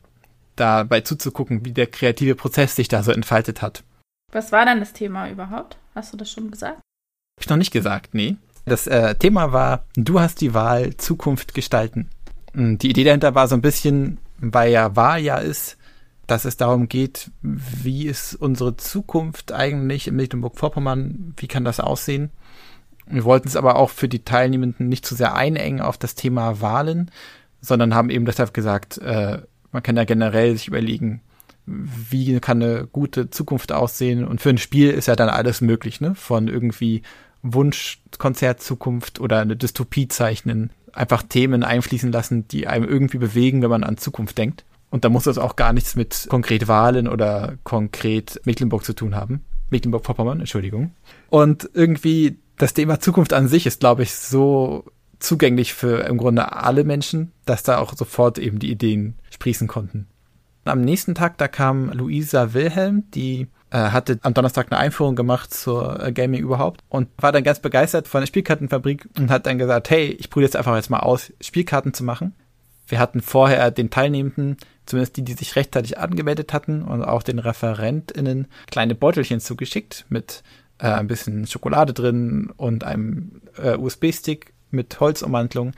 dabei 0.56 1.02
zuzugucken, 1.02 1.64
wie 1.64 1.70
der 1.70 1.86
kreative 1.86 2.34
Prozess 2.34 2.74
sich 2.74 2.88
da 2.88 3.04
so 3.04 3.12
entfaltet 3.12 3.62
hat. 3.62 3.84
Was 4.32 4.50
war 4.50 4.66
dann 4.66 4.80
das 4.80 4.92
Thema 4.92 5.30
überhaupt? 5.30 5.76
Hast 5.94 6.12
du 6.12 6.16
das 6.16 6.32
schon 6.32 6.50
gesagt? 6.50 6.78
Hab 6.78 7.42
ich 7.42 7.48
noch 7.48 7.56
nicht 7.56 7.72
gesagt, 7.72 8.12
nee. 8.12 8.34
Das 8.64 8.88
äh, 8.88 9.14
Thema 9.14 9.52
war, 9.52 9.84
du 9.94 10.18
hast 10.18 10.40
die 10.40 10.52
Wahl, 10.52 10.96
Zukunft 10.96 11.54
gestalten. 11.54 12.10
Und 12.52 12.78
die 12.78 12.90
Idee 12.90 13.04
dahinter 13.04 13.36
war 13.36 13.46
so 13.46 13.54
ein 13.54 13.62
bisschen, 13.62 14.18
weil 14.38 14.72
ja 14.72 14.96
Wahljahr 14.96 15.42
ist, 15.42 15.76
dass 16.26 16.44
es 16.44 16.56
darum 16.56 16.88
geht, 16.88 17.30
wie 17.42 18.06
ist 18.06 18.34
unsere 18.34 18.76
Zukunft 18.76 19.52
eigentlich 19.52 20.08
in 20.08 20.16
Mecklenburg-Vorpommern, 20.16 21.34
wie 21.36 21.48
kann 21.48 21.64
das 21.64 21.80
aussehen? 21.80 22.30
Wir 23.06 23.24
wollten 23.24 23.48
es 23.48 23.56
aber 23.56 23.76
auch 23.76 23.90
für 23.90 24.08
die 24.08 24.24
Teilnehmenden 24.24 24.88
nicht 24.88 25.04
zu 25.04 25.14
sehr 25.14 25.34
einengen 25.34 25.80
auf 25.80 25.98
das 25.98 26.14
Thema 26.14 26.60
Wahlen, 26.60 27.10
sondern 27.60 27.94
haben 27.94 28.10
eben 28.10 28.24
deshalb 28.24 28.54
gesagt, 28.54 28.98
äh, 28.98 29.42
man 29.72 29.82
kann 29.82 29.96
ja 29.96 30.04
generell 30.04 30.56
sich 30.56 30.68
überlegen, 30.68 31.20
wie 31.66 32.38
kann 32.40 32.62
eine 32.62 32.86
gute 32.86 33.30
Zukunft 33.30 33.72
aussehen? 33.72 34.24
Und 34.24 34.40
für 34.40 34.50
ein 34.50 34.58
Spiel 34.58 34.90
ist 34.90 35.06
ja 35.06 35.16
dann 35.16 35.28
alles 35.28 35.60
möglich, 35.60 36.00
ne? 36.00 36.14
Von 36.14 36.48
irgendwie 36.48 37.02
Wunschkonzertzukunft 37.42 39.20
oder 39.20 39.40
eine 39.40 39.56
Dystopie 39.56 40.08
zeichnen, 40.08 40.70
einfach 40.92 41.22
Themen 41.22 41.62
einfließen 41.62 42.12
lassen, 42.12 42.48
die 42.48 42.66
einem 42.66 42.88
irgendwie 42.88 43.18
bewegen, 43.18 43.62
wenn 43.62 43.70
man 43.70 43.84
an 43.84 43.96
Zukunft 43.96 44.38
denkt. 44.38 44.64
Und 44.94 45.04
da 45.04 45.08
muss 45.08 45.24
das 45.24 45.38
auch 45.38 45.56
gar 45.56 45.72
nichts 45.72 45.96
mit 45.96 46.28
konkret 46.30 46.68
Wahlen 46.68 47.08
oder 47.08 47.54
konkret 47.64 48.40
Mecklenburg 48.44 48.84
zu 48.84 48.92
tun 48.92 49.16
haben. 49.16 49.44
Mecklenburg-Vorpommern, 49.70 50.38
Entschuldigung. 50.38 50.94
Und 51.30 51.68
irgendwie 51.74 52.38
das 52.58 52.74
Thema 52.74 53.00
Zukunft 53.00 53.32
an 53.32 53.48
sich 53.48 53.66
ist, 53.66 53.80
glaube 53.80 54.04
ich, 54.04 54.14
so 54.14 54.84
zugänglich 55.18 55.74
für 55.74 56.06
im 56.06 56.16
Grunde 56.16 56.52
alle 56.52 56.84
Menschen, 56.84 57.32
dass 57.44 57.64
da 57.64 57.78
auch 57.78 57.96
sofort 57.96 58.38
eben 58.38 58.60
die 58.60 58.70
Ideen 58.70 59.16
sprießen 59.32 59.66
konnten. 59.66 60.06
Am 60.64 60.82
nächsten 60.82 61.16
Tag, 61.16 61.38
da 61.38 61.48
kam 61.48 61.90
Luisa 61.90 62.54
Wilhelm, 62.54 63.10
die 63.10 63.48
äh, 63.70 63.78
hatte 63.78 64.20
am 64.22 64.32
Donnerstag 64.32 64.70
eine 64.70 64.78
Einführung 64.78 65.16
gemacht 65.16 65.52
zur 65.52 66.04
äh, 66.04 66.12
Gaming 66.12 66.40
überhaupt 66.40 66.84
und 66.88 67.08
war 67.16 67.32
dann 67.32 67.42
ganz 67.42 67.58
begeistert 67.58 68.06
von 68.06 68.20
der 68.20 68.28
Spielkartenfabrik 68.28 69.08
und 69.18 69.32
hat 69.32 69.46
dann 69.46 69.58
gesagt, 69.58 69.90
hey, 69.90 70.16
ich 70.20 70.30
probiere 70.30 70.46
jetzt 70.46 70.56
einfach 70.56 70.76
jetzt 70.76 70.88
mal 70.88 71.00
aus, 71.00 71.32
Spielkarten 71.40 71.94
zu 71.94 72.04
machen. 72.04 72.36
Wir 72.86 73.00
hatten 73.00 73.22
vorher 73.22 73.72
den 73.72 73.90
Teilnehmenden, 73.90 74.58
zumindest 74.86 75.16
die, 75.16 75.22
die 75.22 75.34
sich 75.34 75.56
rechtzeitig 75.56 75.98
angemeldet 75.98 76.52
hatten 76.52 76.82
und 76.82 77.02
auch 77.02 77.22
den 77.22 77.38
ReferentInnen 77.38 78.48
kleine 78.70 78.94
Beutelchen 78.94 79.40
zugeschickt 79.40 80.06
mit 80.08 80.42
äh, 80.78 80.88
ein 80.88 81.06
bisschen 81.06 81.46
Schokolade 81.46 81.92
drin 81.92 82.52
und 82.56 82.84
einem 82.84 83.40
äh, 83.56 83.76
USB-Stick 83.76 84.52
mit 84.70 84.98
Holzummantlung 85.00 85.72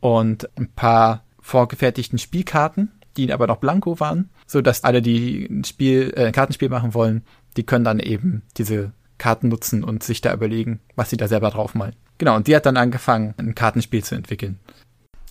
und 0.00 0.48
ein 0.56 0.68
paar 0.68 1.24
vorgefertigten 1.40 2.18
Spielkarten, 2.18 2.92
die 3.16 3.32
aber 3.32 3.46
noch 3.46 3.58
blanko 3.58 4.00
waren, 4.00 4.30
so 4.46 4.60
dass 4.60 4.84
alle, 4.84 5.02
die 5.02 5.46
ein 5.46 5.64
Spiel, 5.64 6.12
äh, 6.16 6.26
ein 6.26 6.32
Kartenspiel 6.32 6.68
machen 6.68 6.94
wollen, 6.94 7.24
die 7.56 7.64
können 7.64 7.84
dann 7.84 8.00
eben 8.00 8.42
diese 8.56 8.92
Karten 9.18 9.48
nutzen 9.48 9.82
und 9.82 10.02
sich 10.02 10.20
da 10.20 10.32
überlegen, 10.32 10.80
was 10.94 11.10
sie 11.10 11.16
da 11.16 11.26
selber 11.26 11.50
draufmalen. 11.50 11.96
Genau, 12.18 12.36
und 12.36 12.46
die 12.46 12.56
hat 12.56 12.66
dann 12.66 12.76
angefangen, 12.76 13.34
ein 13.38 13.54
Kartenspiel 13.54 14.04
zu 14.04 14.14
entwickeln. 14.14 14.58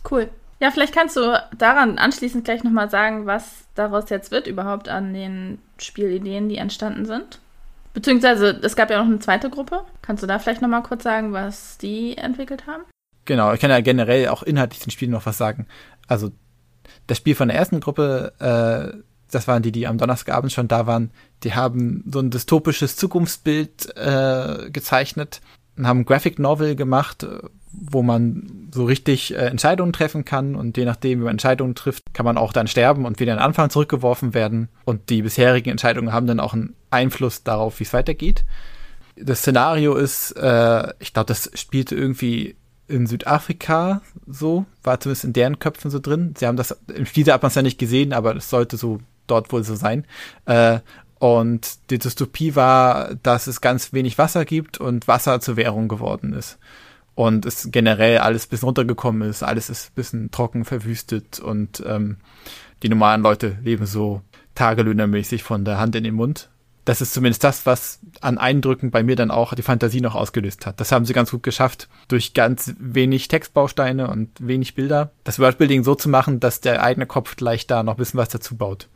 Cool. 0.09 0.29
Ja, 0.65 0.71
vielleicht 0.71 0.95
kannst 0.95 1.15
du 1.15 1.39
daran 1.55 1.99
anschließend 1.99 2.43
gleich 2.43 2.63
nochmal 2.63 2.89
sagen, 2.89 3.27
was 3.27 3.65
daraus 3.75 4.09
jetzt 4.09 4.31
wird 4.31 4.47
überhaupt 4.47 4.89
an 4.89 5.13
den 5.13 5.59
Spielideen, 5.77 6.49
die 6.49 6.57
entstanden 6.57 7.05
sind. 7.05 7.39
Beziehungsweise 7.93 8.59
es 8.63 8.75
gab 8.75 8.89
ja 8.89 8.97
noch 8.97 9.05
eine 9.05 9.19
zweite 9.19 9.51
Gruppe. 9.51 9.81
Kannst 10.01 10.23
du 10.23 10.27
da 10.27 10.39
vielleicht 10.39 10.63
nochmal 10.63 10.81
kurz 10.81 11.03
sagen, 11.03 11.33
was 11.33 11.77
die 11.77 12.17
entwickelt 12.17 12.65
haben? 12.65 12.81
Genau, 13.25 13.53
ich 13.53 13.59
kann 13.59 13.69
ja 13.69 13.79
generell 13.79 14.29
auch 14.29 14.41
inhaltlich 14.41 14.81
den 14.81 14.89
Spiel 14.89 15.07
noch 15.07 15.27
was 15.27 15.37
sagen. 15.37 15.67
Also 16.07 16.31
das 17.05 17.19
Spiel 17.19 17.35
von 17.35 17.49
der 17.49 17.57
ersten 17.57 17.79
Gruppe, 17.79 18.33
äh, 18.39 18.97
das 19.29 19.47
waren 19.47 19.61
die, 19.61 19.71
die 19.71 19.85
am 19.85 19.99
Donnerstagabend 19.99 20.51
schon 20.51 20.67
da 20.67 20.87
waren, 20.87 21.11
die 21.43 21.53
haben 21.53 22.03
so 22.11 22.21
ein 22.21 22.31
dystopisches 22.31 22.95
Zukunftsbild 22.95 23.95
äh, 23.97 24.71
gezeichnet 24.71 25.41
und 25.77 25.85
haben 25.85 26.05
Graphic 26.05 26.39
Novel 26.39 26.75
gemacht, 26.75 27.23
wo 27.79 28.03
man 28.03 28.69
so 28.73 28.85
richtig 28.85 29.33
äh, 29.33 29.47
Entscheidungen 29.47 29.93
treffen 29.93 30.25
kann 30.25 30.55
und 30.55 30.77
je 30.77 30.85
nachdem, 30.85 31.19
wie 31.19 31.23
man 31.23 31.33
Entscheidungen 31.33 31.75
trifft, 31.75 32.13
kann 32.13 32.25
man 32.25 32.37
auch 32.37 32.53
dann 32.53 32.67
sterben 32.67 33.05
und 33.05 33.19
wieder 33.19 33.33
den 33.33 33.41
Anfang 33.41 33.69
zurückgeworfen 33.69 34.33
werden 34.33 34.69
und 34.85 35.09
die 35.09 35.21
bisherigen 35.21 35.69
Entscheidungen 35.69 36.13
haben 36.13 36.27
dann 36.27 36.39
auch 36.39 36.53
einen 36.53 36.75
Einfluss 36.89 37.43
darauf, 37.43 37.79
wie 37.79 37.83
es 37.83 37.93
weitergeht. 37.93 38.45
Das 39.15 39.39
Szenario 39.39 39.95
ist, 39.95 40.31
äh, 40.31 40.93
ich 40.99 41.13
glaube, 41.13 41.27
das 41.27 41.49
spielte 41.53 41.95
irgendwie 41.95 42.55
in 42.87 43.07
Südafrika 43.07 44.01
so, 44.27 44.65
war 44.83 44.99
zumindest 44.99 45.25
in 45.25 45.33
deren 45.33 45.59
Köpfen 45.59 45.89
so 45.89 45.99
drin. 45.99 46.33
Sie 46.37 46.45
haben 46.45 46.57
das, 46.57 46.77
im 46.93 47.05
Spiel 47.05 47.31
hat 47.31 47.41
man 47.41 47.47
es 47.47 47.55
ja 47.55 47.61
nicht 47.61 47.79
gesehen, 47.79 48.13
aber 48.13 48.35
es 48.35 48.49
sollte 48.49 48.77
so 48.77 48.99
dort 49.27 49.51
wohl 49.51 49.63
so 49.63 49.75
sein. 49.75 50.05
Äh, 50.45 50.79
und 51.17 51.89
die 51.89 51.97
Dystopie 51.97 52.55
war, 52.55 53.15
dass 53.15 53.47
es 53.47 53.61
ganz 53.61 53.93
wenig 53.93 54.17
Wasser 54.17 54.45
gibt 54.45 54.79
und 54.79 55.07
Wasser 55.07 55.39
zur 55.39 55.55
Währung 55.55 55.87
geworden 55.87 56.33
ist. 56.33 56.59
Und 57.15 57.45
es 57.45 57.69
generell 57.71 58.17
alles 58.19 58.45
bis 58.45 58.63
runtergekommen 58.63 59.29
ist, 59.29 59.41
alles 59.41 59.69
ist 59.69 59.95
bisschen 59.95 60.31
trocken 60.31 60.65
verwüstet 60.65 61.39
und 61.39 61.81
ähm, 61.85 62.17
die 62.83 62.89
normalen 62.89 63.21
Leute 63.21 63.57
leben 63.63 63.85
so 63.85 64.21
tagelöhnermäßig 64.53 65.43
von 65.43 65.63
der 65.63 65.77
Hand 65.77 65.95
in 65.95 66.03
den 66.03 66.15
Mund 66.15 66.49
das 66.85 67.01
ist 67.01 67.13
zumindest 67.13 67.43
das, 67.43 67.65
was 67.65 67.99
an 68.21 68.37
Eindrücken 68.37 68.91
bei 68.91 69.01
mir 69.01 69.15
dann 69.15 69.31
auch 69.31 69.55
die 69.55 69.63
Fantasie 69.63 70.01
noch 70.01 70.13
ausgelöst 70.13 70.67
hat. 70.67 70.79
Das 70.79 70.91
haben 70.91 71.05
sie 71.05 71.13
ganz 71.13 71.31
gut 71.31 71.41
geschafft, 71.41 71.89
durch 72.07 72.35
ganz 72.35 72.75
wenig 72.79 73.27
Textbausteine 73.27 74.07
und 74.07 74.29
wenig 74.39 74.75
Bilder 74.75 75.11
das 75.23 75.39
Wordbuilding 75.39 75.83
so 75.83 75.95
zu 75.95 76.09
machen, 76.09 76.39
dass 76.39 76.61
der 76.61 76.83
eigene 76.83 77.07
Kopf 77.07 77.35
gleich 77.35 77.65
da 77.65 77.81
noch 77.81 77.95
ein 77.95 77.97
bisschen 77.97 78.19
was 78.19 78.29
dazu 78.29 78.55
baut. 78.55 78.87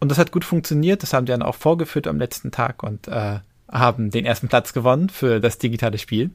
Und 0.00 0.10
das 0.10 0.18
hat 0.18 0.32
gut 0.32 0.44
funktioniert, 0.44 1.02
das 1.02 1.12
haben 1.12 1.26
die 1.26 1.32
dann 1.32 1.42
auch 1.42 1.54
vorgeführt 1.54 2.06
am 2.06 2.18
letzten 2.18 2.50
Tag 2.50 2.82
und 2.82 3.08
äh, 3.08 3.40
haben 3.74 4.10
den 4.10 4.24
ersten 4.24 4.48
Platz 4.48 4.72
gewonnen 4.72 5.08
für 5.08 5.40
das 5.40 5.58
digitale 5.58 5.98
Spiel. 5.98 6.30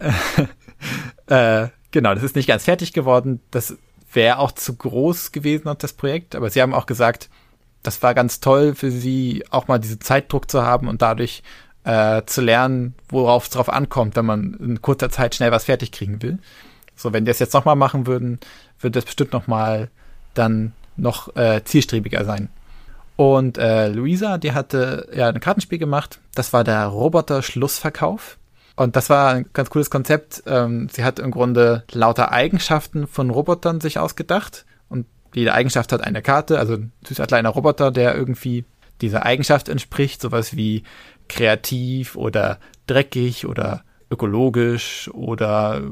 äh, 1.26 1.68
genau, 1.90 2.14
das 2.14 2.22
ist 2.22 2.36
nicht 2.36 2.48
ganz 2.48 2.64
fertig 2.64 2.92
geworden. 2.92 3.40
Das 3.50 3.76
wäre 4.12 4.38
auch 4.38 4.52
zu 4.52 4.74
groß 4.74 5.32
gewesen, 5.32 5.70
das 5.78 5.92
Projekt, 5.92 6.34
aber 6.34 6.50
sie 6.50 6.62
haben 6.62 6.74
auch 6.74 6.86
gesagt, 6.86 7.28
das 7.82 8.02
war 8.02 8.14
ganz 8.14 8.40
toll 8.40 8.74
für 8.74 8.90
sie, 8.90 9.44
auch 9.50 9.68
mal 9.68 9.78
diesen 9.78 10.00
Zeitdruck 10.00 10.50
zu 10.50 10.62
haben 10.62 10.88
und 10.88 11.02
dadurch 11.02 11.42
äh, 11.84 12.22
zu 12.24 12.40
lernen, 12.40 12.94
worauf 13.08 13.44
es 13.44 13.50
drauf 13.50 13.68
ankommt, 13.68 14.16
wenn 14.16 14.24
man 14.24 14.54
in 14.54 14.80
kurzer 14.80 15.10
Zeit 15.10 15.34
schnell 15.34 15.52
was 15.52 15.64
fertig 15.64 15.92
kriegen 15.92 16.22
will. 16.22 16.38
So, 16.96 17.12
wenn 17.12 17.24
die 17.24 17.30
das 17.30 17.40
jetzt 17.40 17.52
nochmal 17.52 17.76
machen 17.76 18.06
würden, 18.06 18.40
würde 18.80 18.98
das 18.98 19.04
bestimmt 19.04 19.32
nochmal 19.32 19.90
dann 20.32 20.72
noch 20.96 21.36
äh, 21.36 21.62
zielstrebiger 21.64 22.24
sein. 22.24 22.48
Und 23.16 23.58
äh, 23.58 23.88
Luisa, 23.88 24.38
die 24.38 24.52
hatte 24.52 25.08
ja 25.14 25.28
ein 25.28 25.40
Kartenspiel 25.40 25.78
gemacht. 25.78 26.18
Das 26.34 26.52
war 26.52 26.64
der 26.64 26.86
Roboter-Schlussverkauf. 26.86 28.38
Und 28.76 28.96
das 28.96 29.08
war 29.08 29.34
ein 29.34 29.46
ganz 29.52 29.70
cooles 29.70 29.88
Konzept. 29.88 30.42
Ähm, 30.46 30.88
sie 30.90 31.04
hat 31.04 31.20
im 31.20 31.30
Grunde 31.30 31.84
lauter 31.92 32.32
Eigenschaften 32.32 33.06
von 33.06 33.30
Robotern 33.30 33.80
sich 33.80 33.98
ausgedacht 33.98 34.64
jede 35.34 35.52
Eigenschaft 35.52 35.92
hat 35.92 36.02
eine 36.02 36.22
Karte, 36.22 36.58
also 36.58 36.74
ein 36.74 36.92
süßer 37.06 37.26
kleiner 37.26 37.50
Roboter, 37.50 37.90
der 37.90 38.14
irgendwie 38.14 38.64
dieser 39.00 39.26
Eigenschaft 39.26 39.68
entspricht, 39.68 40.20
sowas 40.20 40.56
wie 40.56 40.84
kreativ 41.28 42.16
oder 42.16 42.58
dreckig 42.86 43.46
oder 43.46 43.82
ökologisch 44.10 45.10
oder 45.12 45.82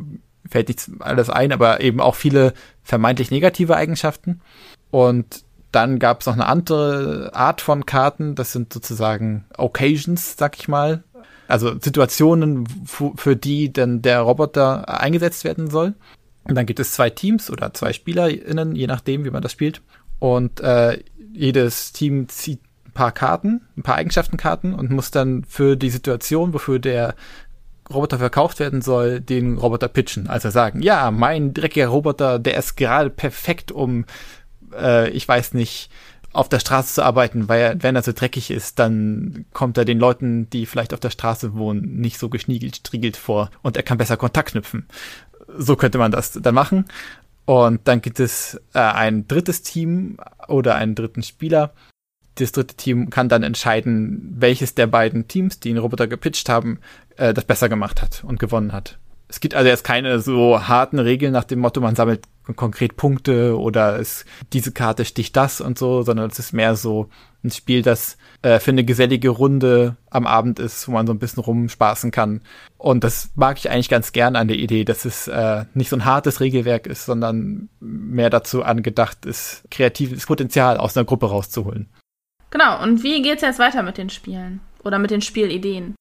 fällt 0.49 0.69
nicht 0.69 0.88
alles 1.00 1.29
ein, 1.29 1.52
aber 1.52 1.81
eben 1.81 2.00
auch 2.00 2.14
viele 2.14 2.55
vermeintlich 2.83 3.31
negative 3.31 3.76
Eigenschaften. 3.76 4.41
Und 4.91 5.45
dann 5.73 5.99
gab 5.99 6.21
es 6.21 6.26
noch 6.26 6.35
eine 6.35 6.47
andere 6.47 7.31
Art 7.35 7.61
von 7.61 7.87
Karten, 7.87 8.35
das 8.35 8.52
sind 8.52 8.73
sozusagen 8.73 9.45
Occasions, 9.57 10.37
sag 10.37 10.59
ich 10.59 10.69
mal. 10.69 11.02
Also 11.49 11.79
Situationen, 11.81 12.67
für 12.87 13.37
die 13.37 13.73
dann 13.73 14.00
der 14.00 14.21
Roboter 14.21 15.00
eingesetzt 15.00 15.45
werden 15.45 15.69
soll. 15.69 15.95
Und 16.45 16.55
dann 16.55 16.67
gibt 16.67 16.81
es 16.81 16.93
zwei 16.93 17.11
Teams 17.11 17.50
oder 17.50 17.75
zwei 17.75 17.93
SpielerInnen, 17.93 18.75
je 18.75 18.87
nachdem, 18.87 19.25
wie 19.25 19.31
man 19.31 19.43
das 19.43 19.52
spielt. 19.52 19.83
Und 20.19 20.61
äh, 20.61 21.02
jedes 21.33 21.93
Team 21.93 22.29
zieht 22.29 22.61
ein 22.87 22.93
paar 22.93 23.12
Karten, 23.12 23.62
ein 23.76 23.83
paar 23.83 23.97
Eigenschaftenkarten 23.97 24.75
und 24.75 24.91
muss 24.91 25.11
dann 25.11 25.45
für 25.45 25.76
die 25.76 25.91
Situation, 25.91 26.52
wofür 26.52 26.79
der 26.79 27.14
Roboter 27.93 28.19
verkauft 28.19 28.61
werden 28.61 28.83
soll, 28.83 29.21
den 29.21 29.59
Roboter 29.59 29.88
pitchen. 29.88 30.29
Also 30.29 30.50
sagen, 30.50 30.83
ja, 30.83 31.11
mein 31.11 31.55
dreckiger 31.55 31.88
Roboter, 31.88 32.38
der 32.38 32.57
ist 32.57 32.76
gerade 32.76 33.11
perfekt, 33.11 33.73
um, 33.73 34.05
äh, 34.75 35.11
ich 35.11 35.26
weiß 35.26 35.55
nicht, 35.55 35.91
auf 36.33 36.49
der 36.49 36.61
Straße 36.61 36.95
zu 36.95 37.05
arbeiten, 37.05 37.49
weil 37.49 37.83
wenn 37.83 37.95
er 37.95 38.02
so 38.02 38.12
dreckig 38.12 38.50
ist, 38.50 38.79
dann 38.79 39.45
kommt 39.52 39.76
er 39.76 39.85
den 39.85 39.99
Leuten, 39.99 40.49
die 40.49 40.64
vielleicht 40.64 40.95
auf 40.95 41.00
der 41.00 41.11
Straße 41.11 41.55
wohnen, 41.55 42.00
nicht 42.00 42.19
so 42.19 42.31
geschniegelt, 42.31 42.76
striegelt 42.76 43.19
vor 43.19 43.50
und 43.61 43.76
er 43.76 43.83
kann 43.83 43.99
besser 43.99 44.17
Kontakt 44.17 44.52
knüpfen 44.52 44.87
so 45.57 45.76
könnte 45.76 45.99
man 45.99 46.12
das 46.12 46.33
dann 46.33 46.55
machen. 46.55 46.87
Und 47.45 47.81
dann 47.85 48.00
gibt 48.00 48.21
es 48.21 48.61
äh, 48.73 48.79
ein 48.79 49.26
drittes 49.26 49.62
Team 49.62 50.19
oder 50.49 50.76
einen 50.76 50.95
dritten 50.95 51.23
Spieler. 51.23 51.73
Das 52.37 52.52
dritte 52.52 52.76
Team 52.76 53.11
kann 53.11 53.29
dann 53.29 53.43
entscheiden, 53.43 54.35
welches 54.38 54.75
der 54.75 54.87
beiden 54.87 55.29
Teams, 55.29 55.61
die 55.61 55.71
den 55.71 55.79
Roboter 55.79 56.07
gepitcht 56.07 56.49
haben, 56.49 56.79
äh, 57.17 57.35
das 57.35 57.45
besser 57.45 57.69
gemacht 57.69 58.00
hat 58.00 58.23
und 58.25 58.38
gewonnen 58.38 58.73
hat. 58.73 58.99
Es 59.29 59.41
gibt 59.41 59.55
also 59.55 59.69
jetzt 59.69 59.85
keine 59.85 60.21
so 60.21 60.69
harten 60.69 60.99
Regeln 60.99 61.33
nach 61.33 61.45
dem 61.45 61.59
Motto, 61.59 61.81
man 61.81 61.97
sammelt 61.97 62.23
konkret 62.56 62.96
Punkte 62.96 63.58
oder 63.58 63.99
es, 63.99 64.25
diese 64.52 64.72
Karte 64.72 65.04
sticht 65.04 65.37
das 65.37 65.61
und 65.61 65.78
so, 65.78 66.02
sondern 66.02 66.30
es 66.30 66.38
ist 66.38 66.52
mehr 66.52 66.76
so 66.76 67.08
ein 67.44 67.50
Spiel, 67.50 67.82
das 67.82 68.16
äh, 68.42 68.61
für 68.61 68.70
eine 68.70 68.84
gesellige 68.84 69.30
Runde 69.30 69.96
am 70.11 70.26
Abend 70.26 70.58
ist, 70.58 70.87
wo 70.87 70.92
man 70.92 71.06
so 71.06 71.12
ein 71.12 71.18
bisschen 71.18 71.42
rumspaßen 71.42 72.11
kann. 72.11 72.40
Und 72.78 73.04
das 73.04 73.30
mag 73.34 73.58
ich 73.58 73.70
eigentlich 73.70 73.88
ganz 73.88 74.12
gern 74.12 74.37
an 74.37 74.49
der 74.49 74.58
Idee, 74.58 74.84
dass 74.84 75.04
es 75.04 75.28
äh, 75.28 75.64
nicht 75.75 75.88
so 75.88 75.96
ein 75.96 76.04
hartes 76.04 76.40
Regelwerk 76.40 76.87
ist, 76.87 77.06
sondern 77.06 77.68
mehr 77.80 78.30
dazu 78.30 78.62
angedacht 78.62 79.26
ist, 79.26 79.64
kreatives 79.70 80.26
Potenzial 80.26 80.76
aus 80.76 80.96
einer 80.96 81.06
Gruppe 81.06 81.26
rauszuholen. 81.26 81.88
Genau, 82.50 82.82
und 82.82 83.02
wie 83.02 83.22
geht's 83.22 83.42
jetzt 83.42 83.58
weiter 83.58 83.82
mit 83.82 83.99
den 83.99 84.11
Spielen? 84.11 84.61
Oder 84.84 84.99
mit 84.99 85.11
den 85.11 85.22
Spielideen? 85.22 85.94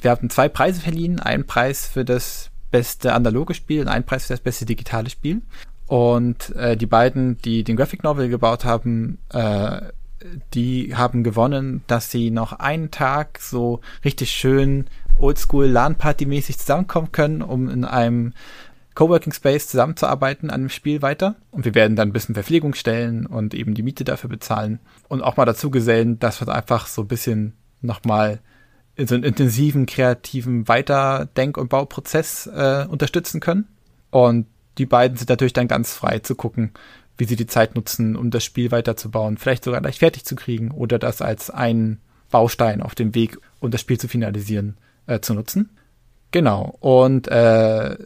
Wir 0.00 0.10
hatten 0.10 0.30
zwei 0.30 0.48
Preise 0.48 0.80
verliehen. 0.80 1.20
Einen 1.20 1.46
Preis 1.46 1.86
für 1.86 2.04
das 2.04 2.51
beste 2.72 3.12
analoge 3.12 3.54
Spiel 3.54 3.82
und 3.82 3.88
einen 3.88 4.04
Preis 4.04 4.26
für 4.26 4.32
das 4.32 4.40
beste 4.40 4.64
digitale 4.66 5.10
Spiel. 5.10 5.42
Und 5.86 6.56
äh, 6.56 6.76
die 6.76 6.86
beiden, 6.86 7.38
die 7.42 7.62
den 7.62 7.76
Graphic 7.76 8.02
Novel 8.02 8.28
gebaut 8.28 8.64
haben, 8.64 9.18
äh, 9.28 9.80
die 10.54 10.96
haben 10.96 11.22
gewonnen, 11.22 11.82
dass 11.86 12.10
sie 12.10 12.30
noch 12.30 12.52
einen 12.52 12.90
Tag 12.90 13.38
so 13.40 13.80
richtig 14.04 14.30
schön 14.30 14.86
oldschool 15.18 15.66
LAN-Party-mäßig 15.66 16.58
zusammenkommen 16.58 17.12
können, 17.12 17.42
um 17.42 17.68
in 17.68 17.84
einem 17.84 18.32
Coworking 18.94 19.32
Space 19.32 19.68
zusammenzuarbeiten 19.68 20.50
an 20.50 20.62
dem 20.62 20.68
Spiel 20.68 21.02
weiter. 21.02 21.36
Und 21.50 21.64
wir 21.64 21.74
werden 21.74 21.96
dann 21.96 22.08
ein 22.08 22.12
bisschen 22.12 22.34
Verpflegung 22.34 22.74
stellen 22.74 23.26
und 23.26 23.54
eben 23.54 23.74
die 23.74 23.82
Miete 23.82 24.04
dafür 24.04 24.30
bezahlen. 24.30 24.80
Und 25.08 25.22
auch 25.22 25.36
mal 25.36 25.44
dazu 25.44 25.70
gesellen, 25.70 26.18
dass 26.18 26.40
wir 26.40 26.48
einfach 26.48 26.86
so 26.86 27.02
ein 27.02 27.08
bisschen 27.08 27.54
nochmal 27.80 28.40
in 28.96 29.06
so 29.06 29.14
einen 29.14 29.24
intensiven, 29.24 29.86
kreativen 29.86 30.68
Weiterdenk- 30.68 31.56
und 31.56 31.68
Bauprozess 31.68 32.46
äh, 32.46 32.86
unterstützen 32.88 33.40
können. 33.40 33.68
Und 34.10 34.46
die 34.78 34.86
beiden 34.86 35.16
sind 35.16 35.30
natürlich 35.30 35.52
dann 35.52 35.68
ganz 35.68 35.94
frei 35.94 36.18
zu 36.18 36.34
gucken, 36.34 36.72
wie 37.18 37.24
sie 37.24 37.36
die 37.36 37.46
Zeit 37.46 37.74
nutzen, 37.74 38.16
um 38.16 38.30
das 38.30 38.44
Spiel 38.44 38.70
weiterzubauen, 38.70 39.36
vielleicht 39.38 39.64
sogar 39.64 39.80
gleich 39.80 39.98
fertig 39.98 40.24
zu 40.24 40.34
kriegen 40.34 40.70
oder 40.70 40.98
das 40.98 41.22
als 41.22 41.50
einen 41.50 42.00
Baustein 42.30 42.82
auf 42.82 42.94
dem 42.94 43.14
Weg, 43.14 43.38
um 43.60 43.70
das 43.70 43.80
Spiel 43.80 43.98
zu 43.98 44.08
finalisieren, 44.08 44.76
äh, 45.06 45.20
zu 45.20 45.34
nutzen. 45.34 45.70
Genau. 46.30 46.76
Und 46.80 47.28
äh, 47.28 47.96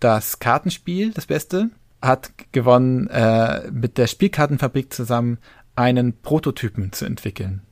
das 0.00 0.38
Kartenspiel, 0.38 1.12
das 1.12 1.26
Beste, 1.26 1.70
hat 2.02 2.32
gewonnen, 2.52 3.08
äh, 3.08 3.70
mit 3.70 3.96
der 3.98 4.06
Spielkartenfabrik 4.06 4.92
zusammen 4.92 5.38
einen 5.76 6.20
Prototypen 6.20 6.92
zu 6.92 7.04
entwickeln. 7.04 7.62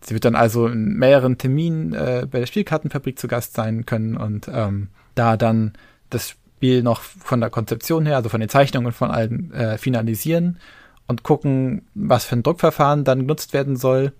Sie 0.00 0.14
wird 0.14 0.24
dann 0.24 0.36
also 0.36 0.66
in 0.66 0.94
mehreren 0.94 1.38
Terminen 1.38 1.92
äh, 1.92 2.26
bei 2.30 2.40
der 2.40 2.46
Spielkartenfabrik 2.46 3.18
zu 3.18 3.28
Gast 3.28 3.54
sein 3.54 3.84
können 3.84 4.16
und 4.16 4.48
ähm, 4.52 4.88
da 5.14 5.36
dann 5.36 5.72
das 6.10 6.36
Spiel 6.58 6.82
noch 6.82 7.00
von 7.00 7.40
der 7.40 7.50
Konzeption 7.50 8.06
her, 8.06 8.16
also 8.16 8.28
von 8.28 8.40
den 8.40 8.48
Zeichnungen 8.48 8.92
von 8.92 9.10
allen 9.10 9.52
äh, 9.52 9.78
finalisieren 9.78 10.58
und 11.06 11.22
gucken, 11.22 11.82
was 11.94 12.24
für 12.24 12.36
ein 12.36 12.42
Druckverfahren 12.42 13.04
dann 13.04 13.20
genutzt 13.20 13.52
werden 13.52 13.76
soll. 13.76 14.12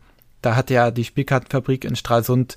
Da 0.42 0.56
hat 0.56 0.70
ja 0.70 0.90
die 0.90 1.04
Spielkartenfabrik 1.04 1.85
in 1.85 1.97
Stralsund 1.97 2.56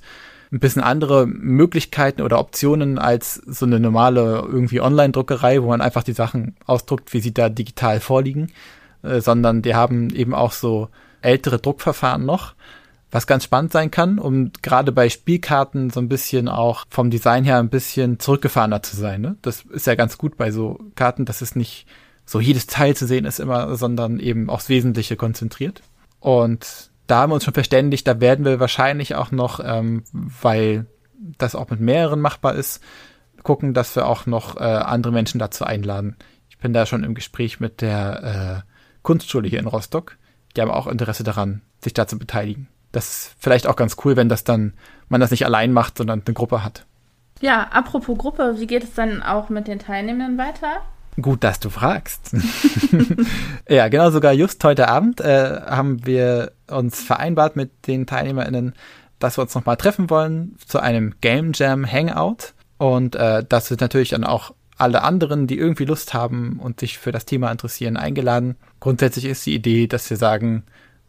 ein 0.52 0.60
bisschen 0.60 0.82
andere 0.82 1.26
Möglichkeiten 1.26 2.20
oder 2.22 2.38
Optionen 2.38 2.98
als 2.98 3.36
so 3.46 3.64
eine 3.64 3.80
normale 3.80 4.46
irgendwie 4.46 4.80
Online-Druckerei, 4.80 5.62
wo 5.62 5.68
man 5.68 5.80
einfach 5.80 6.02
die 6.02 6.12
Sachen 6.12 6.56
ausdruckt, 6.66 7.12
wie 7.14 7.20
sie 7.20 7.32
da 7.32 7.48
digital 7.48 8.00
vorliegen, 8.00 8.52
äh, 9.02 9.20
sondern 9.20 9.62
die 9.62 9.74
haben 9.74 10.10
eben 10.10 10.34
auch 10.34 10.52
so 10.52 10.88
ältere 11.22 11.58
Druckverfahren 11.58 12.26
noch, 12.26 12.54
was 13.12 13.26
ganz 13.26 13.44
spannend 13.44 13.72
sein 13.72 13.90
kann, 13.90 14.18
um 14.18 14.52
gerade 14.62 14.90
bei 14.90 15.10
Spielkarten 15.10 15.90
so 15.90 16.00
ein 16.00 16.08
bisschen 16.08 16.48
auch 16.48 16.86
vom 16.88 17.10
Design 17.10 17.44
her 17.44 17.58
ein 17.58 17.68
bisschen 17.68 18.18
zurückgefahrener 18.18 18.82
zu 18.82 18.96
sein. 18.96 19.20
Ne? 19.20 19.36
Das 19.42 19.62
ist 19.62 19.86
ja 19.86 19.94
ganz 19.94 20.16
gut 20.16 20.38
bei 20.38 20.50
so 20.50 20.80
Karten, 20.96 21.26
dass 21.26 21.42
es 21.42 21.54
nicht 21.54 21.86
so 22.24 22.40
jedes 22.40 22.66
Teil 22.66 22.96
zu 22.96 23.06
sehen 23.06 23.26
ist 23.26 23.38
immer, 23.38 23.76
sondern 23.76 24.18
eben 24.18 24.48
aufs 24.48 24.70
Wesentliche 24.70 25.16
konzentriert. 25.16 25.82
Und 26.20 26.90
da 27.06 27.20
haben 27.20 27.30
wir 27.30 27.34
uns 27.34 27.44
schon 27.44 27.52
verständigt, 27.52 28.06
da 28.06 28.20
werden 28.20 28.46
wir 28.46 28.58
wahrscheinlich 28.60 29.14
auch 29.14 29.30
noch, 29.30 29.60
ähm, 29.62 30.04
weil 30.12 30.86
das 31.36 31.54
auch 31.54 31.68
mit 31.68 31.80
mehreren 31.80 32.20
machbar 32.20 32.54
ist, 32.54 32.80
gucken, 33.42 33.74
dass 33.74 33.94
wir 33.94 34.06
auch 34.06 34.24
noch 34.24 34.56
äh, 34.56 34.60
andere 34.60 35.12
Menschen 35.12 35.38
dazu 35.38 35.64
einladen. 35.64 36.16
Ich 36.48 36.56
bin 36.56 36.72
da 36.72 36.86
schon 36.86 37.04
im 37.04 37.14
Gespräch 37.14 37.60
mit 37.60 37.82
der 37.82 38.64
äh, 38.64 38.72
Kunstschule 39.02 39.48
hier 39.48 39.58
in 39.58 39.66
Rostock. 39.66 40.16
Die 40.56 40.62
haben 40.62 40.70
auch 40.70 40.86
Interesse 40.86 41.24
daran, 41.24 41.60
sich 41.82 41.92
da 41.92 42.06
zu 42.06 42.18
beteiligen. 42.18 42.68
Das 42.92 43.08
ist 43.08 43.34
vielleicht 43.38 43.66
auch 43.66 43.76
ganz 43.76 43.96
cool, 44.04 44.16
wenn 44.16 44.28
das 44.28 44.44
dann 44.44 44.74
man 45.08 45.20
das 45.20 45.30
nicht 45.30 45.44
allein 45.44 45.72
macht, 45.72 45.98
sondern 45.98 46.22
eine 46.24 46.34
Gruppe 46.34 46.62
hat. 46.62 46.86
Ja, 47.40 47.68
apropos 47.72 48.16
Gruppe, 48.16 48.54
wie 48.58 48.66
geht 48.66 48.84
es 48.84 48.94
dann 48.94 49.22
auch 49.22 49.48
mit 49.48 49.66
den 49.66 49.78
Teilnehmenden 49.78 50.38
weiter? 50.38 50.82
Gut, 51.20 51.44
dass 51.44 51.60
du 51.60 51.68
fragst. 51.68 52.34
ja, 53.68 53.88
genau, 53.88 54.10
sogar 54.10 54.32
just 54.32 54.62
heute 54.64 54.88
Abend 54.88 55.20
äh, 55.20 55.60
haben 55.66 56.06
wir 56.06 56.52
uns 56.68 57.02
vereinbart 57.02 57.56
mit 57.56 57.86
den 57.86 58.06
TeilnehmerInnen, 58.06 58.74
dass 59.18 59.36
wir 59.36 59.42
uns 59.42 59.54
nochmal 59.54 59.76
treffen 59.76 60.08
wollen 60.08 60.56
zu 60.66 60.80
einem 60.80 61.14
Game 61.20 61.52
Jam 61.52 61.84
Hangout. 61.84 62.54
Und 62.78 63.14
äh, 63.16 63.44
das 63.46 63.70
wird 63.70 63.82
natürlich 63.82 64.10
dann 64.10 64.24
auch 64.24 64.54
alle 64.78 65.02
anderen, 65.02 65.46
die 65.46 65.58
irgendwie 65.58 65.84
Lust 65.84 66.14
haben 66.14 66.58
und 66.58 66.80
sich 66.80 66.98
für 66.98 67.12
das 67.12 67.26
Thema 67.26 67.50
interessieren, 67.52 67.96
eingeladen. 67.96 68.56
Grundsätzlich 68.80 69.26
ist 69.26 69.44
die 69.44 69.54
Idee, 69.54 69.86
dass 69.86 70.08
wir 70.08 70.16
sagen, 70.16 70.64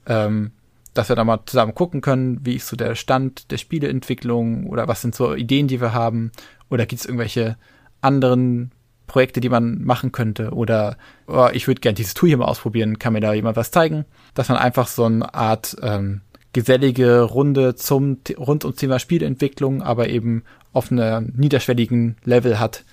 ähm, 0.05 0.51
dass 0.93 1.09
wir 1.09 1.15
da 1.15 1.23
mal 1.23 1.39
zusammen 1.45 1.75
gucken 1.75 2.01
können, 2.01 2.39
wie 2.45 2.55
ist 2.55 2.67
so 2.67 2.75
der 2.75 2.95
Stand 2.95 3.51
der 3.51 3.57
Spieleentwicklung 3.57 4.67
oder 4.67 4.87
was 4.87 5.01
sind 5.01 5.15
so 5.15 5.33
Ideen, 5.33 5.67
die 5.67 5.81
wir 5.81 5.93
haben 5.93 6.31
oder 6.69 6.85
gibt 6.85 7.01
es 7.01 7.05
irgendwelche 7.05 7.57
anderen 8.01 8.71
Projekte, 9.07 9.41
die 9.41 9.49
man 9.49 9.83
machen 9.83 10.11
könnte 10.11 10.51
oder 10.51 10.97
oh, 11.27 11.49
ich 11.53 11.67
würde 11.67 11.81
gerne 11.81 11.95
dieses 11.95 12.13
Tool 12.13 12.29
hier 12.29 12.37
mal 12.37 12.45
ausprobieren, 12.45 12.99
kann 12.99 13.13
mir 13.13 13.19
da 13.19 13.33
jemand 13.33 13.57
was 13.57 13.71
zeigen, 13.71 14.05
dass 14.33 14.49
man 14.49 14.57
einfach 14.57 14.87
so 14.87 15.05
eine 15.05 15.33
Art 15.33 15.75
ähm, 15.81 16.21
gesellige 16.53 17.21
Runde 17.21 17.75
zum 17.75 18.19
rund 18.37 18.63
ums 18.63 18.79
Thema 18.79 18.99
Spielentwicklung, 18.99 19.81
aber 19.81 20.09
eben 20.09 20.43
auf 20.71 20.91
einem 20.91 21.31
niederschwelligen 21.35 22.17
Level 22.23 22.59
hat. 22.59 22.85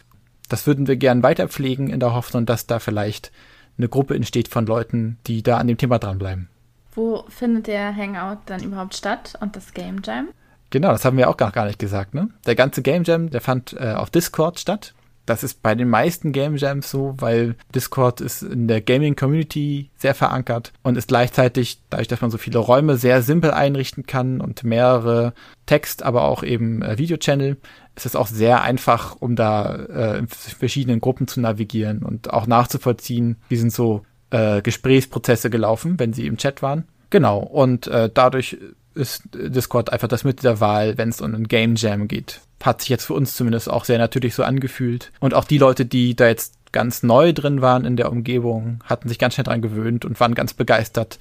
Das 0.49 0.67
würden 0.67 0.89
wir 0.89 0.97
gern 0.97 1.23
weiter 1.23 1.49
pflegen 1.49 1.89
in 1.89 2.01
der 2.01 2.15
Hoffnung, 2.15 2.45
dass 2.45 2.67
da 2.67 2.81
vielleicht 2.81 3.31
eine 3.79 3.89
Gruppe 3.89 4.15
entsteht 4.15 4.49
von 4.49 4.67
Leuten, 4.67 5.19
die 5.27 5.43
da 5.43 5.57
an 5.57 5.69
dem 5.69 5.79
Thema 5.79 5.99
dranbleiben. 5.99 6.50
Wo 6.93 7.25
findet 7.29 7.67
der 7.67 7.95
Hangout 7.95 8.41
dann 8.47 8.63
überhaupt 8.63 8.95
statt 8.95 9.39
und 9.41 9.57
das 9.57 9.75
Game 9.75 10.01
Jam? 10.05 10.29
Genau, 10.71 10.93
das 10.93 11.05
haben 11.05 11.17
wir 11.17 11.29
auch 11.29 11.37
gar, 11.37 11.51
gar 11.51 11.67
nicht 11.67 11.79
gesagt. 11.79 12.15
Ne? 12.15 12.29
Der 12.47 12.55
ganze 12.55 12.83
Game 12.83 13.05
Jam, 13.05 13.31
der 13.31 13.41
fand 13.41 13.73
äh, 13.75 13.93
auf 13.93 14.11
Discord 14.11 14.59
statt. 14.61 14.95
Das 15.27 15.45
ist 15.45 15.63
bei 15.63 15.75
den 15.75 15.89
meisten 15.89 16.33
Game 16.33 16.57
Jams 16.57 16.91
so, 16.91 17.15
weil 17.19 17.55
Discord 17.75 18.21
ist 18.21 18.43
in 18.43 18.67
der 18.67 18.81
Gaming 18.81 19.15
Community 19.15 19.91
sehr 19.97 20.15
verankert 20.15 20.73
und 20.83 20.97
ist 20.97 21.09
gleichzeitig, 21.09 21.83
dadurch, 21.89 22.09
dass 22.09 22.21
man 22.21 22.33
so 22.33 22.39
viele 22.39 22.59
Räume 22.59 22.97
sehr 22.97 23.23
simpel 23.23 23.53
einrichten 23.53 24.07
kann 24.07 24.41
und 24.41 24.65
mehrere 24.65 25.35
Text, 25.67 26.03
aber 26.03 26.23
auch 26.23 26.43
eben 26.43 26.83
äh, 26.83 26.99
Video-Channel, 26.99 27.59
ist 27.95 28.07
es 28.07 28.17
auch 28.17 28.27
sehr 28.27 28.63
einfach, 28.63 29.17
um 29.21 29.37
da 29.37 29.77
äh, 29.77 30.19
in 30.19 30.27
verschiedenen 30.27 31.01
Gruppen 31.01 31.29
zu 31.29 31.41
navigieren 31.41 32.03
und 32.03 32.33
auch 32.33 32.47
nachzuvollziehen, 32.47 33.37
wie 33.49 33.57
sind 33.57 33.73
so 33.73 34.03
äh, 34.31 34.63
Gesprächsprozesse 34.63 35.51
gelaufen, 35.51 35.99
wenn 35.99 36.13
sie 36.13 36.27
im 36.27 36.37
Chat 36.37 36.63
waren. 36.63 36.85
Genau, 37.11 37.39
und 37.39 37.87
äh, 37.89 38.11
dadurch 38.13 38.59
ist 38.95 39.23
Discord 39.35 39.93
einfach 39.93 40.09
das 40.09 40.25
Mittel 40.25 40.43
der 40.43 40.61
Wahl, 40.61 40.99
wenn 40.99 41.09
es 41.09 41.21
um 41.21 41.35
ein 41.35 41.49
Game 41.49 41.77
Jam 41.77 42.09
geht 42.09 42.41
hat 42.63 42.81
sich 42.81 42.91
jetzt 42.91 43.05
für 43.05 43.15
uns 43.15 43.35
zumindest 43.35 43.71
auch 43.71 43.85
sehr 43.85 43.99
natürlich 43.99 44.35
so 44.35 44.45
angefühlt. 44.45 45.13
Und 45.21 45.35
auch 45.35 45.45
die 45.45 45.59
Leute, 45.59 45.87
die 45.87 46.15
da 46.15 46.27
jetzt 46.27 46.55
ganz 46.73 47.03
neu 47.03 47.33
drin 47.33 47.63
waren 47.63 47.85
in 47.85 47.97
der 47.97 48.13
Umgebung, 48.13 48.81
hatten 48.85 49.09
sich 49.09 49.19
ganz 49.19 49.35
schnell 49.35 49.45
dran 49.45 49.63
gewöhnt 49.63 50.05
und 50.05 50.21
waren 50.21 50.35
ganz 50.35 50.55
begeistert 50.55 51.19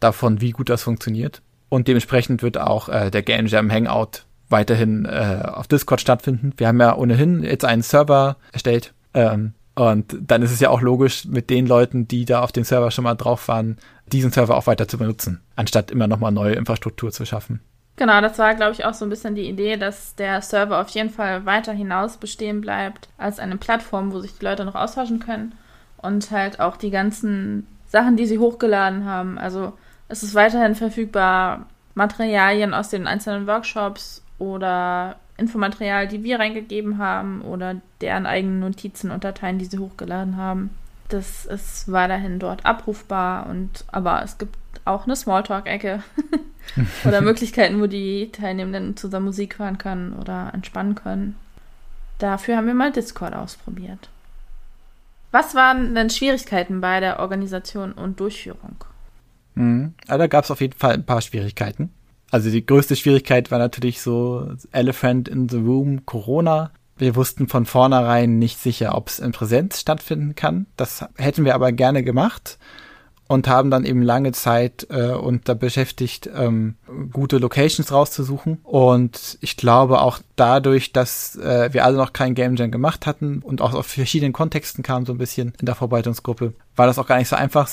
davon, 0.00 0.40
wie 0.40 0.52
gut 0.52 0.68
das 0.68 0.82
funktioniert. 0.82 1.42
Und 1.68 1.88
dementsprechend 1.88 2.42
wird 2.42 2.58
auch 2.58 2.88
äh, 2.88 3.10
der 3.10 3.22
Game 3.22 3.46
Jam 3.46 3.70
Hangout 3.70 4.24
weiterhin 4.48 5.04
äh, 5.04 5.42
auf 5.44 5.66
Discord 5.66 6.00
stattfinden. 6.00 6.52
Wir 6.56 6.68
haben 6.68 6.80
ja 6.80 6.96
ohnehin 6.96 7.42
jetzt 7.42 7.64
einen 7.64 7.82
Server 7.82 8.36
erstellt. 8.52 8.94
Ähm, 9.12 9.54
und 9.76 10.16
dann 10.20 10.42
ist 10.42 10.52
es 10.52 10.60
ja 10.60 10.70
auch 10.70 10.80
logisch, 10.80 11.26
mit 11.26 11.50
den 11.50 11.66
Leuten, 11.66 12.08
die 12.08 12.24
da 12.24 12.40
auf 12.40 12.50
dem 12.50 12.64
Server 12.64 12.90
schon 12.90 13.04
mal 13.04 13.14
drauf 13.14 13.46
waren, 13.46 13.76
diesen 14.10 14.32
Server 14.32 14.56
auch 14.56 14.66
weiter 14.66 14.88
zu 14.88 14.96
benutzen, 14.98 15.42
anstatt 15.54 15.90
immer 15.90 16.06
nochmal 16.06 16.32
neue 16.32 16.54
Infrastruktur 16.54 17.12
zu 17.12 17.26
schaffen. 17.26 17.60
Genau, 17.96 18.20
das 18.20 18.38
war, 18.38 18.54
glaube 18.54 18.72
ich, 18.72 18.84
auch 18.84 18.94
so 18.94 19.04
ein 19.04 19.10
bisschen 19.10 19.34
die 19.34 19.48
Idee, 19.48 19.76
dass 19.76 20.14
der 20.14 20.40
Server 20.40 20.80
auf 20.80 20.88
jeden 20.88 21.10
Fall 21.10 21.44
weiter 21.44 21.72
hinaus 21.72 22.16
bestehen 22.16 22.62
bleibt 22.62 23.08
als 23.18 23.38
eine 23.38 23.56
Plattform, 23.56 24.12
wo 24.12 24.20
sich 24.20 24.38
die 24.38 24.44
Leute 24.44 24.64
noch 24.64 24.74
austauschen 24.74 25.18
können 25.18 25.54
und 25.98 26.30
halt 26.30 26.58
auch 26.58 26.76
die 26.76 26.90
ganzen 26.90 27.66
Sachen, 27.88 28.16
die 28.16 28.26
sie 28.26 28.38
hochgeladen 28.38 29.04
haben. 29.04 29.38
Also 29.38 29.74
es 30.08 30.22
ist 30.22 30.34
weiterhin 30.34 30.74
verfügbar, 30.74 31.66
Materialien 31.94 32.74
aus 32.74 32.88
den 32.88 33.06
einzelnen 33.06 33.46
Workshops 33.46 34.22
oder 34.38 35.16
Infomaterial, 35.38 36.08
die 36.08 36.22
wir 36.22 36.38
reingegeben 36.38 36.98
haben 36.98 37.42
oder 37.42 37.76
deren 38.00 38.26
eigenen 38.26 38.60
Notizen 38.60 39.10
und 39.10 39.24
Dateien, 39.24 39.58
die 39.58 39.66
sie 39.66 39.78
hochgeladen 39.78 40.36
haben. 40.36 40.70
Das 41.08 41.46
ist 41.46 41.90
weiterhin 41.92 42.38
dort 42.38 42.64
abrufbar 42.64 43.46
und 43.46 43.84
aber 43.88 44.22
es 44.22 44.38
gibt 44.38 44.56
auch 44.84 45.04
eine 45.04 45.16
Smalltalk-Ecke 45.16 46.02
oder 47.04 47.20
Möglichkeiten, 47.22 47.80
wo 47.80 47.86
die 47.86 48.30
Teilnehmenden 48.32 48.96
zusammen 48.96 49.26
Musik 49.26 49.58
hören 49.58 49.78
können 49.78 50.14
oder 50.14 50.50
entspannen 50.54 50.94
können. 50.94 51.36
Dafür 52.18 52.56
haben 52.56 52.66
wir 52.66 52.74
mal 52.74 52.92
Discord 52.92 53.34
ausprobiert. 53.34 54.08
Was 55.32 55.54
waren 55.54 55.94
denn 55.94 56.08
Schwierigkeiten 56.08 56.80
bei 56.80 57.00
der 57.00 57.20
Organisation 57.20 57.92
und 57.92 58.20
Durchführung? 58.20 58.76
Mhm. 59.54 59.94
Also 60.06 60.18
da 60.18 60.26
gab 60.28 60.44
es 60.44 60.50
auf 60.50 60.60
jeden 60.60 60.78
Fall 60.78 60.94
ein 60.94 61.04
paar 61.04 61.20
Schwierigkeiten. 61.20 61.90
Also 62.30 62.50
die 62.50 62.64
größte 62.64 62.96
Schwierigkeit 62.96 63.50
war 63.50 63.58
natürlich 63.58 64.00
so 64.00 64.50
Elephant 64.72 65.28
in 65.28 65.48
the 65.48 65.58
Room, 65.58 66.04
Corona. 66.06 66.72
Wir 66.98 67.14
wussten 67.14 67.46
von 67.46 67.66
vornherein 67.66 68.38
nicht 68.38 68.58
sicher, 68.58 68.96
ob 68.96 69.08
es 69.08 69.18
in 69.18 69.32
Präsenz 69.32 69.80
stattfinden 69.80 70.34
kann. 70.34 70.66
Das 70.76 71.04
hätten 71.16 71.44
wir 71.44 71.54
aber 71.54 71.72
gerne 71.72 72.02
gemacht 72.02 72.58
und 73.28 73.48
haben 73.48 73.70
dann 73.70 73.84
eben 73.84 74.02
lange 74.02 74.32
Zeit 74.32 74.86
äh, 74.90 75.12
und 75.12 75.48
da 75.48 75.54
beschäftigt, 75.54 76.30
ähm, 76.34 76.76
gute 77.12 77.38
Locations 77.38 77.90
rauszusuchen. 77.90 78.58
Und 78.62 79.38
ich 79.40 79.56
glaube 79.56 80.00
auch 80.00 80.20
dadurch, 80.36 80.92
dass 80.92 81.36
äh, 81.36 81.72
wir 81.72 81.84
alle 81.84 81.96
noch 81.96 82.12
kein 82.12 82.34
Game 82.34 82.56
Jam 82.56 82.70
gemacht 82.70 83.06
hatten 83.06 83.40
und 83.42 83.60
auch 83.60 83.74
aus 83.74 83.86
verschiedenen 83.86 84.32
Kontexten 84.32 84.82
kamen 84.82 85.06
so 85.06 85.12
ein 85.12 85.18
bisschen 85.18 85.54
in 85.58 85.66
der 85.66 85.74
Vorbereitungsgruppe, 85.74 86.52
war 86.76 86.86
das 86.86 86.98
auch 86.98 87.06
gar 87.06 87.18
nicht 87.18 87.28
so 87.28 87.36
einfach, 87.36 87.68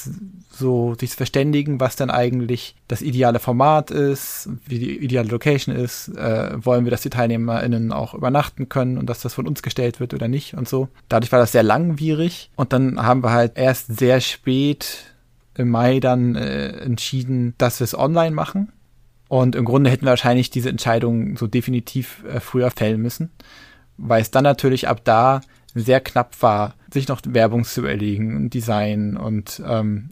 so 0.50 0.96
sich 1.00 1.12
zu 1.12 1.18
verständigen, 1.18 1.80
was 1.80 1.96
denn 1.96 2.10
eigentlich 2.10 2.76
das 2.88 3.02
ideale 3.02 3.40
Format 3.40 3.92
ist, 3.92 4.50
wie 4.66 4.80
die 4.80 4.98
ideale 4.98 5.28
Location 5.28 5.76
ist, 5.76 6.10
äh, 6.10 6.52
wollen 6.64 6.86
wir, 6.86 6.92
dass 6.92 7.02
die 7.02 7.10
TeilnehmerInnen 7.10 7.92
auch 7.92 8.14
übernachten 8.14 8.70
können 8.70 8.98
und 8.98 9.10
dass 9.10 9.22
das 9.22 9.34
von 9.34 9.48
uns 9.48 9.62
gestellt 9.62 10.00
wird 10.00 10.14
oder 10.14 10.28
nicht 10.28 10.54
und 10.54 10.70
so. 10.70 10.88
Dadurch 11.10 11.32
war 11.32 11.40
das 11.40 11.52
sehr 11.52 11.64
langwierig 11.64 12.50
und 12.56 12.72
dann 12.72 13.02
haben 13.02 13.24
wir 13.24 13.32
halt 13.32 13.54
erst 13.58 14.00
sehr 14.00 14.22
spät 14.22 15.13
im 15.58 15.70
Mai 15.70 16.00
dann 16.00 16.36
äh, 16.36 16.70
entschieden, 16.80 17.54
dass 17.58 17.80
wir 17.80 17.86
es 17.86 17.98
online 17.98 18.36
machen. 18.36 18.72
Und 19.30 19.56
im 19.56 19.66
Grunde 19.66 19.90
hätten 19.90 20.06
wir 20.06 20.12
wahrscheinlich 20.12 20.50
diese 20.50 20.70
Entscheidung 20.70 21.38
so 21.38 21.48
definitiv 21.48 22.24
äh, 22.26 22.40
früher 22.40 22.72
fällen 22.72 23.02
müssen, 23.02 23.32
weil 23.98 24.22
es 24.22 24.32
dann 24.32 24.44
natürlich 24.44 24.88
ab 24.88 25.02
da 25.04 25.42
sehr 25.74 26.02
knapp 26.02 26.42
war, 26.42 26.76
sich 26.92 27.08
noch 27.08 27.22
Werbung 27.26 27.64
zu 27.64 27.82
überlegen 27.82 28.36
und 28.36 28.54
Design 28.54 29.18
und 29.18 29.62
ähm, 29.66 30.12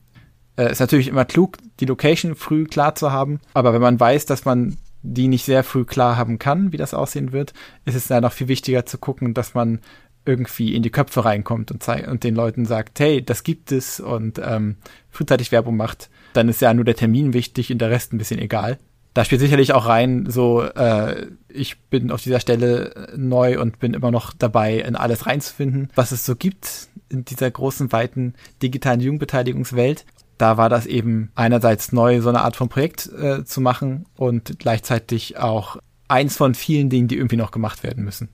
äh, 0.57 0.71
ist 0.71 0.79
natürlich 0.79 1.07
immer 1.07 1.25
klug, 1.25 1.57
die 1.79 1.85
Location 1.85 2.35
früh 2.35 2.65
klar 2.65 2.95
zu 2.95 3.11
haben, 3.11 3.39
aber 3.53 3.73
wenn 3.73 3.81
man 3.81 3.99
weiß, 3.99 4.25
dass 4.25 4.45
man 4.45 4.77
die 5.03 5.27
nicht 5.27 5.45
sehr 5.45 5.63
früh 5.63 5.85
klar 5.85 6.17
haben 6.17 6.39
kann, 6.39 6.71
wie 6.71 6.77
das 6.77 6.93
aussehen 6.93 7.31
wird, 7.31 7.53
ist 7.85 7.95
es 7.95 8.09
ja 8.09 8.21
noch 8.21 8.33
viel 8.33 8.47
wichtiger 8.47 8.85
zu 8.85 8.97
gucken, 8.97 9.33
dass 9.33 9.53
man 9.53 9.79
irgendwie 10.25 10.75
in 10.75 10.83
die 10.83 10.89
Köpfe 10.89 11.25
reinkommt 11.25 11.71
und, 11.71 11.87
und 11.87 12.23
den 12.23 12.35
Leuten 12.35 12.65
sagt, 12.65 12.99
hey, 12.99 13.23
das 13.23 13.43
gibt 13.43 13.71
es 13.71 13.99
und 13.99 14.39
ähm, 14.43 14.77
frühzeitig 15.09 15.51
Werbung 15.51 15.77
macht, 15.77 16.09
dann 16.33 16.49
ist 16.49 16.61
ja 16.61 16.73
nur 16.73 16.85
der 16.85 16.95
Termin 16.95 17.33
wichtig 17.33 17.71
und 17.71 17.79
der 17.79 17.89
Rest 17.89 18.13
ein 18.13 18.17
bisschen 18.17 18.39
egal. 18.39 18.77
da 19.13 19.25
spielt 19.25 19.41
sicherlich 19.41 19.73
auch 19.73 19.87
rein, 19.87 20.25
so, 20.29 20.63
äh, 20.63 21.27
ich 21.49 21.79
bin 21.81 22.11
auf 22.11 22.21
dieser 22.21 22.39
Stelle 22.39 23.09
neu 23.17 23.59
und 23.59 23.79
bin 23.79 23.93
immer 23.93 24.11
noch 24.11 24.33
dabei, 24.33 24.79
in 24.79 24.95
alles 24.95 25.25
reinzufinden, 25.25 25.89
was 25.95 26.11
es 26.11 26.25
so 26.25 26.35
gibt 26.35 26.87
in 27.09 27.25
dieser 27.25 27.51
großen, 27.51 27.91
weiten 27.91 28.35
digitalen 28.61 29.01
Jugendbeteiligungswelt. 29.01 30.05
Da 30.37 30.57
war 30.57 30.69
das 30.69 30.85
eben 30.85 31.31
einerseits 31.35 31.91
neu, 31.91 32.21
so 32.21 32.29
eine 32.29 32.41
Art 32.41 32.55
von 32.55 32.69
Projekt 32.69 33.11
äh, 33.11 33.43
zu 33.43 33.59
machen 33.61 34.05
und 34.15 34.59
gleichzeitig 34.59 35.37
auch 35.37 35.77
eins 36.07 36.37
von 36.37 36.55
vielen 36.55 36.89
Dingen, 36.89 37.07
die 37.07 37.17
irgendwie 37.17 37.37
noch 37.37 37.51
gemacht 37.51 37.83
werden 37.83 38.03
müssen. 38.03 38.29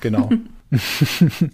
Genau. 0.00 0.30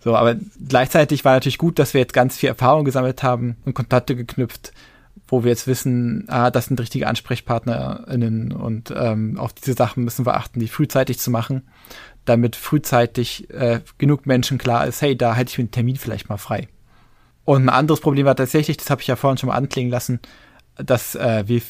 so, 0.00 0.14
aber 0.14 0.36
gleichzeitig 0.68 1.24
war 1.24 1.34
natürlich 1.34 1.58
gut, 1.58 1.78
dass 1.78 1.94
wir 1.94 2.00
jetzt 2.00 2.12
ganz 2.12 2.36
viel 2.36 2.48
Erfahrung 2.48 2.84
gesammelt 2.84 3.22
haben 3.22 3.56
und 3.64 3.74
Kontakte 3.74 4.14
geknüpft, 4.14 4.72
wo 5.26 5.44
wir 5.44 5.50
jetzt 5.50 5.66
wissen, 5.66 6.26
ah, 6.28 6.50
das 6.50 6.66
sind 6.66 6.80
richtige 6.80 7.06
AnsprechpartnerInnen 7.06 8.52
und 8.52 8.92
ähm, 8.96 9.38
auf 9.38 9.52
diese 9.52 9.74
Sachen 9.74 10.04
müssen 10.04 10.26
wir 10.26 10.36
achten, 10.36 10.60
die 10.60 10.68
frühzeitig 10.68 11.18
zu 11.18 11.30
machen, 11.30 11.62
damit 12.24 12.56
frühzeitig 12.56 13.50
äh, 13.50 13.80
genug 13.98 14.26
Menschen 14.26 14.58
klar 14.58 14.86
ist, 14.86 15.00
hey, 15.02 15.16
da 15.16 15.34
hätte 15.34 15.50
ich 15.50 15.58
mir 15.58 15.62
einen 15.62 15.70
Termin 15.70 15.96
vielleicht 15.96 16.28
mal 16.28 16.36
frei. 16.36 16.68
Und 17.44 17.64
ein 17.64 17.68
anderes 17.70 18.00
Problem 18.00 18.26
war 18.26 18.36
tatsächlich, 18.36 18.76
das 18.76 18.90
habe 18.90 19.00
ich 19.00 19.08
ja 19.08 19.16
vorhin 19.16 19.38
schon 19.38 19.48
mal 19.48 19.56
anklingen 19.56 19.90
lassen, 19.90 20.20
dass 20.76 21.14
äh, 21.14 21.44
wir 21.46 21.62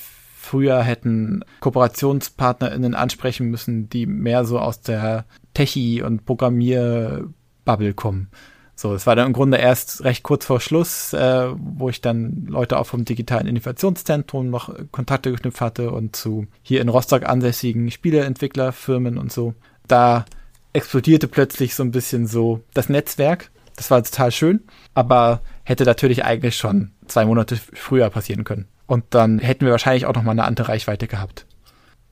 früher 0.42 0.82
hätten 0.82 1.44
KooperationspartnerInnen 1.60 2.94
ansprechen 2.94 3.48
müssen, 3.48 3.88
die 3.88 4.06
mehr 4.06 4.44
so 4.44 4.58
aus 4.58 4.80
der 4.80 5.24
Techie- 5.54 6.02
und 6.02 6.26
Programmierbubble 6.26 7.94
kommen. 7.94 8.28
So, 8.74 8.94
es 8.94 9.06
war 9.06 9.14
dann 9.14 9.28
im 9.28 9.32
Grunde 9.32 9.58
erst 9.58 10.02
recht 10.02 10.24
kurz 10.24 10.44
vor 10.44 10.60
Schluss, 10.60 11.12
äh, 11.12 11.50
wo 11.56 11.88
ich 11.88 12.00
dann 12.00 12.46
Leute 12.48 12.78
auch 12.78 12.86
vom 12.86 13.04
digitalen 13.04 13.46
Innovationszentrum 13.46 14.50
noch 14.50 14.74
Kontakte 14.90 15.30
geknüpft 15.30 15.60
hatte 15.60 15.92
und 15.92 16.16
zu 16.16 16.46
hier 16.62 16.80
in 16.80 16.88
Rostock 16.88 17.24
ansässigen 17.24 17.90
Spieleentwicklerfirmen 17.92 19.18
und 19.18 19.30
so. 19.30 19.54
Da 19.86 20.24
explodierte 20.72 21.28
plötzlich 21.28 21.76
so 21.76 21.84
ein 21.84 21.92
bisschen 21.92 22.26
so 22.26 22.62
das 22.74 22.88
Netzwerk. 22.88 23.50
Das 23.76 23.90
war 23.90 24.02
total 24.02 24.32
schön, 24.32 24.64
aber 24.94 25.40
hätte 25.62 25.84
natürlich 25.84 26.24
eigentlich 26.24 26.56
schon 26.56 26.90
zwei 27.06 27.24
Monate 27.24 27.56
früher 27.56 28.10
passieren 28.10 28.42
können. 28.42 28.66
Und 28.92 29.06
dann 29.08 29.38
hätten 29.38 29.64
wir 29.64 29.72
wahrscheinlich 29.72 30.04
auch 30.04 30.12
noch 30.12 30.22
mal 30.22 30.32
eine 30.32 30.44
andere 30.44 30.68
Reichweite 30.68 31.06
gehabt. 31.06 31.46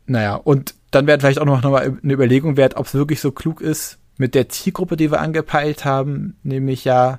Naja, 0.06 0.36
und 0.36 0.74
dann 0.90 1.06
wäre 1.06 1.20
vielleicht 1.20 1.38
auch 1.38 1.44
noch 1.44 1.62
mal 1.62 1.98
eine 2.02 2.12
Überlegung 2.14 2.56
wert, 2.56 2.78
ob 2.78 2.86
es 2.86 2.94
wirklich 2.94 3.20
so 3.20 3.32
klug 3.32 3.60
ist, 3.60 3.98
mit 4.16 4.34
der 4.34 4.48
Zielgruppe, 4.48 4.96
die 4.96 5.10
wir 5.10 5.20
angepeilt 5.20 5.84
haben, 5.84 6.38
nämlich 6.42 6.86
ja 6.86 7.18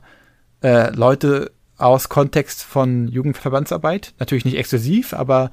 äh, 0.63 0.89
Leute 0.95 1.51
aus 1.77 2.09
Kontext 2.09 2.63
von 2.63 3.07
Jugendverbandsarbeit. 3.07 4.15
Natürlich 4.17 4.45
nicht 4.45 4.57
exklusiv, 4.57 5.13
aber 5.13 5.51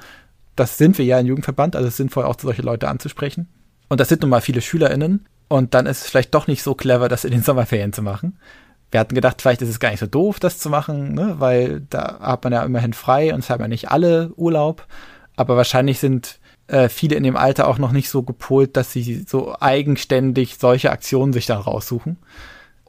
das 0.57 0.79
sind 0.79 0.97
wir 0.97 1.05
ja 1.05 1.19
ein 1.19 1.27
Jugendverband, 1.27 1.77
also 1.77 1.87
es 1.87 1.93
ist 1.93 1.99
sinnvoll, 1.99 2.25
auch 2.25 2.41
solche 2.41 2.63
Leute 2.63 2.89
anzusprechen. 2.89 3.47
Und 3.91 4.01
das 4.01 4.09
sind 4.09 4.23
nun 4.23 4.31
mal 4.31 4.41
viele 4.41 4.63
SchülerInnen. 4.63 5.27
Und 5.49 5.75
dann 5.75 5.85
ist 5.85 6.05
es 6.05 6.09
vielleicht 6.09 6.35
doch 6.35 6.47
nicht 6.47 6.63
so 6.63 6.75
clever, 6.75 7.11
das 7.11 7.27
in 7.27 7.33
den 7.33 7.43
Sommerferien 7.43 7.93
zu 7.93 8.01
machen. 8.01 8.39
Wir 8.91 9.01
hatten 9.01 9.15
gedacht, 9.15 9.43
vielleicht 9.43 9.63
ist 9.63 9.69
es 9.69 9.81
gar 9.81 9.91
nicht 9.91 10.01
so 10.01 10.07
doof, 10.07 10.41
das 10.41 10.59
zu 10.59 10.71
machen, 10.71 11.15
ne? 11.15 11.37
weil 11.39 11.83
da 11.91 12.21
hat 12.21 12.45
man 12.45 12.53
ja 12.53 12.63
immerhin 12.63 12.95
frei 12.95 13.35
und 13.35 13.41
es 13.41 13.51
haben 13.51 13.61
ja 13.61 13.69
nicht 13.69 13.91
alle 13.91 14.33
Urlaub. 14.37 14.87
Aber 15.37 15.57
wahrscheinlich 15.57 15.99
sind 15.99 16.39
äh, 16.69 16.89
viele 16.89 17.17
in 17.17 17.23
dem 17.23 17.37
Alter 17.37 17.69
auch 17.69 17.79
noch 17.79 17.93
nicht 17.93 18.09
so 18.09 18.23
gepolt, 18.23 18.77
dass 18.77 18.93
sie 18.93 19.25
so 19.27 19.55
eigenständig 19.61 20.57
solche 20.59 20.91
Aktionen 20.91 21.33
sich 21.33 21.47
dann 21.47 21.61
raussuchen. 21.61 22.19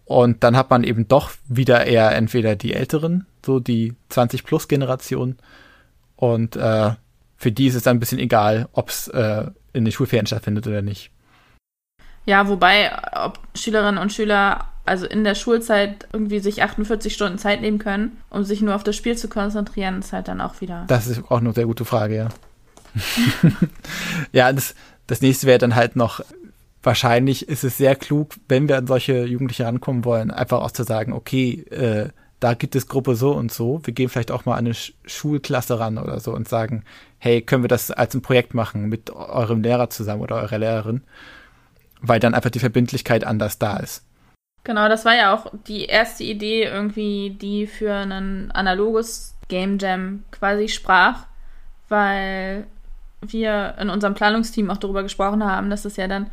Und 0.05 0.43
dann 0.43 0.57
hat 0.57 0.69
man 0.69 0.83
eben 0.83 1.07
doch 1.07 1.31
wieder 1.47 1.85
eher 1.85 2.15
entweder 2.15 2.55
die 2.55 2.73
Älteren, 2.73 3.27
so 3.45 3.59
die 3.59 3.93
20-Plus-Generation. 4.11 5.37
Und 6.15 6.55
äh, 6.55 6.91
für 7.37 7.51
die 7.51 7.67
ist 7.67 7.75
es 7.75 7.83
dann 7.83 7.97
ein 7.97 7.99
bisschen 7.99 8.19
egal, 8.19 8.67
ob 8.71 8.89
es 8.89 9.07
äh, 9.09 9.45
in 9.71 9.85
den 9.85 9.91
Schulferien 9.91 10.25
stattfindet 10.25 10.65
oder 10.65 10.81
nicht. 10.81 11.11
Ja, 12.25 12.47
wobei, 12.47 12.91
ob 13.13 13.39
Schülerinnen 13.55 13.97
und 13.97 14.11
Schüler 14.11 14.65
also 14.89 15.05
in 15.05 15.23
der 15.23 15.35
Schulzeit 15.35 16.07
irgendwie 16.11 16.39
sich 16.39 16.63
48 16.63 17.13
Stunden 17.13 17.37
Zeit 17.37 17.61
nehmen 17.61 17.77
können, 17.77 18.17
um 18.29 18.43
sich 18.43 18.61
nur 18.61 18.75
auf 18.75 18.83
das 18.83 18.95
Spiel 18.95 19.17
zu 19.17 19.29
konzentrieren, 19.29 19.99
ist 19.99 20.11
halt 20.11 20.27
dann 20.27 20.41
auch 20.41 20.59
wieder. 20.61 20.85
Das 20.87 21.07
ist 21.07 21.23
auch 21.29 21.39
eine 21.39 21.53
sehr 21.53 21.65
gute 21.65 21.85
Frage, 21.85 22.15
ja. 22.15 22.29
ja, 24.31 24.51
das, 24.51 24.75
das 25.07 25.21
nächste 25.21 25.47
wäre 25.47 25.59
dann 25.59 25.75
halt 25.75 25.95
noch, 25.95 26.21
wahrscheinlich 26.81 27.47
ist 27.47 27.63
es 27.63 27.77
sehr 27.77 27.95
klug, 27.95 28.33
wenn 28.47 28.67
wir 28.67 28.77
an 28.77 28.87
solche 28.87 29.25
Jugendliche 29.25 29.65
rankommen 29.65 30.05
wollen, 30.05 30.31
einfach 30.31 30.61
auch 30.61 30.71
zu 30.71 30.83
sagen, 30.83 31.13
okay, 31.13 31.61
äh, 31.69 32.09
da 32.39 32.53
gibt 32.53 32.75
es 32.75 32.87
Gruppe 32.87 33.15
so 33.15 33.31
und 33.31 33.51
so, 33.51 33.81
wir 33.83 33.93
gehen 33.93 34.09
vielleicht 34.09 34.31
auch 34.31 34.45
mal 34.45 34.53
an 34.53 34.65
eine 34.65 34.73
Sch 34.73 34.93
Schulklasse 35.05 35.79
ran 35.79 35.97
oder 35.97 36.19
so 36.19 36.33
und 36.33 36.47
sagen, 36.47 36.83
hey, 37.17 37.41
können 37.41 37.63
wir 37.63 37.67
das 37.67 37.91
als 37.91 38.15
ein 38.15 38.21
Projekt 38.21 38.53
machen 38.53 38.87
mit 38.87 39.11
eurem 39.11 39.61
Lehrer 39.61 39.89
zusammen 39.89 40.21
oder 40.21 40.37
eurer 40.37 40.57
Lehrerin, 40.57 41.03
weil 42.01 42.19
dann 42.19 42.33
einfach 42.33 42.49
die 42.49 42.59
Verbindlichkeit 42.59 43.25
anders 43.25 43.59
da 43.59 43.77
ist. 43.77 44.03
Genau, 44.69 44.87
das 44.87 45.03
war 45.03 45.15
ja 45.15 45.33
auch 45.33 45.47
die 45.65 45.85
erste 45.85 46.23
Idee 46.23 46.65
irgendwie, 46.65 47.31
die 47.31 47.65
für 47.65 47.91
ein 47.91 48.51
analoges 48.51 49.33
Game 49.47 49.79
Jam 49.79 50.25
quasi 50.29 50.67
sprach, 50.67 51.25
weil 51.87 52.67
wir 53.19 53.73
in 53.81 53.89
unserem 53.89 54.13
Planungsteam 54.13 54.69
auch 54.69 54.77
darüber 54.77 55.01
gesprochen 55.01 55.43
haben, 55.43 55.71
dass 55.71 55.85
es 55.85 55.97
ja 55.97 56.07
dann, 56.07 56.29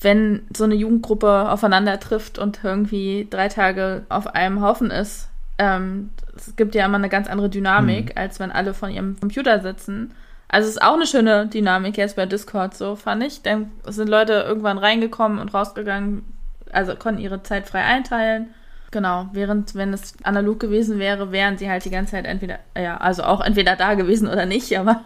wenn 0.00 0.46
so 0.56 0.62
eine 0.62 0.76
Jugendgruppe 0.76 1.50
aufeinander 1.50 1.98
trifft 1.98 2.38
und 2.38 2.60
irgendwie 2.62 3.26
drei 3.28 3.48
Tage 3.48 4.06
auf 4.10 4.28
einem 4.28 4.62
Haufen 4.62 4.92
ist, 4.92 5.28
ähm, 5.58 6.10
es 6.36 6.54
gibt 6.54 6.76
ja 6.76 6.84
immer 6.84 6.98
eine 6.98 7.08
ganz 7.08 7.28
andere 7.28 7.50
Dynamik, 7.50 8.14
mhm. 8.14 8.22
als 8.22 8.38
wenn 8.38 8.52
alle 8.52 8.74
von 8.74 8.92
ihrem 8.92 9.18
Computer 9.18 9.58
sitzen. 9.58 10.14
Also 10.46 10.68
es 10.68 10.76
ist 10.76 10.82
auch 10.82 10.94
eine 10.94 11.06
schöne 11.08 11.48
Dynamik 11.48 11.96
jetzt 11.96 12.14
bei 12.14 12.26
Discord, 12.26 12.76
so 12.76 12.94
fand 12.94 13.24
ich. 13.24 13.42
Dann 13.42 13.72
sind 13.88 14.08
Leute 14.08 14.44
irgendwann 14.46 14.78
reingekommen 14.78 15.40
und 15.40 15.52
rausgegangen, 15.52 16.35
also 16.72 16.96
konnten 16.96 17.20
ihre 17.20 17.42
Zeit 17.42 17.66
frei 17.66 17.82
einteilen. 17.82 18.54
Genau, 18.90 19.28
während 19.32 19.74
wenn 19.74 19.92
es 19.92 20.14
analog 20.22 20.60
gewesen 20.60 20.98
wäre, 20.98 21.32
wären 21.32 21.58
sie 21.58 21.68
halt 21.68 21.84
die 21.84 21.90
ganze 21.90 22.12
Zeit 22.12 22.24
entweder, 22.24 22.60
ja, 22.76 22.96
also 22.96 23.24
auch 23.24 23.40
entweder 23.40 23.76
da 23.76 23.94
gewesen 23.94 24.28
oder 24.28 24.46
nicht, 24.46 24.76
aber 24.78 25.02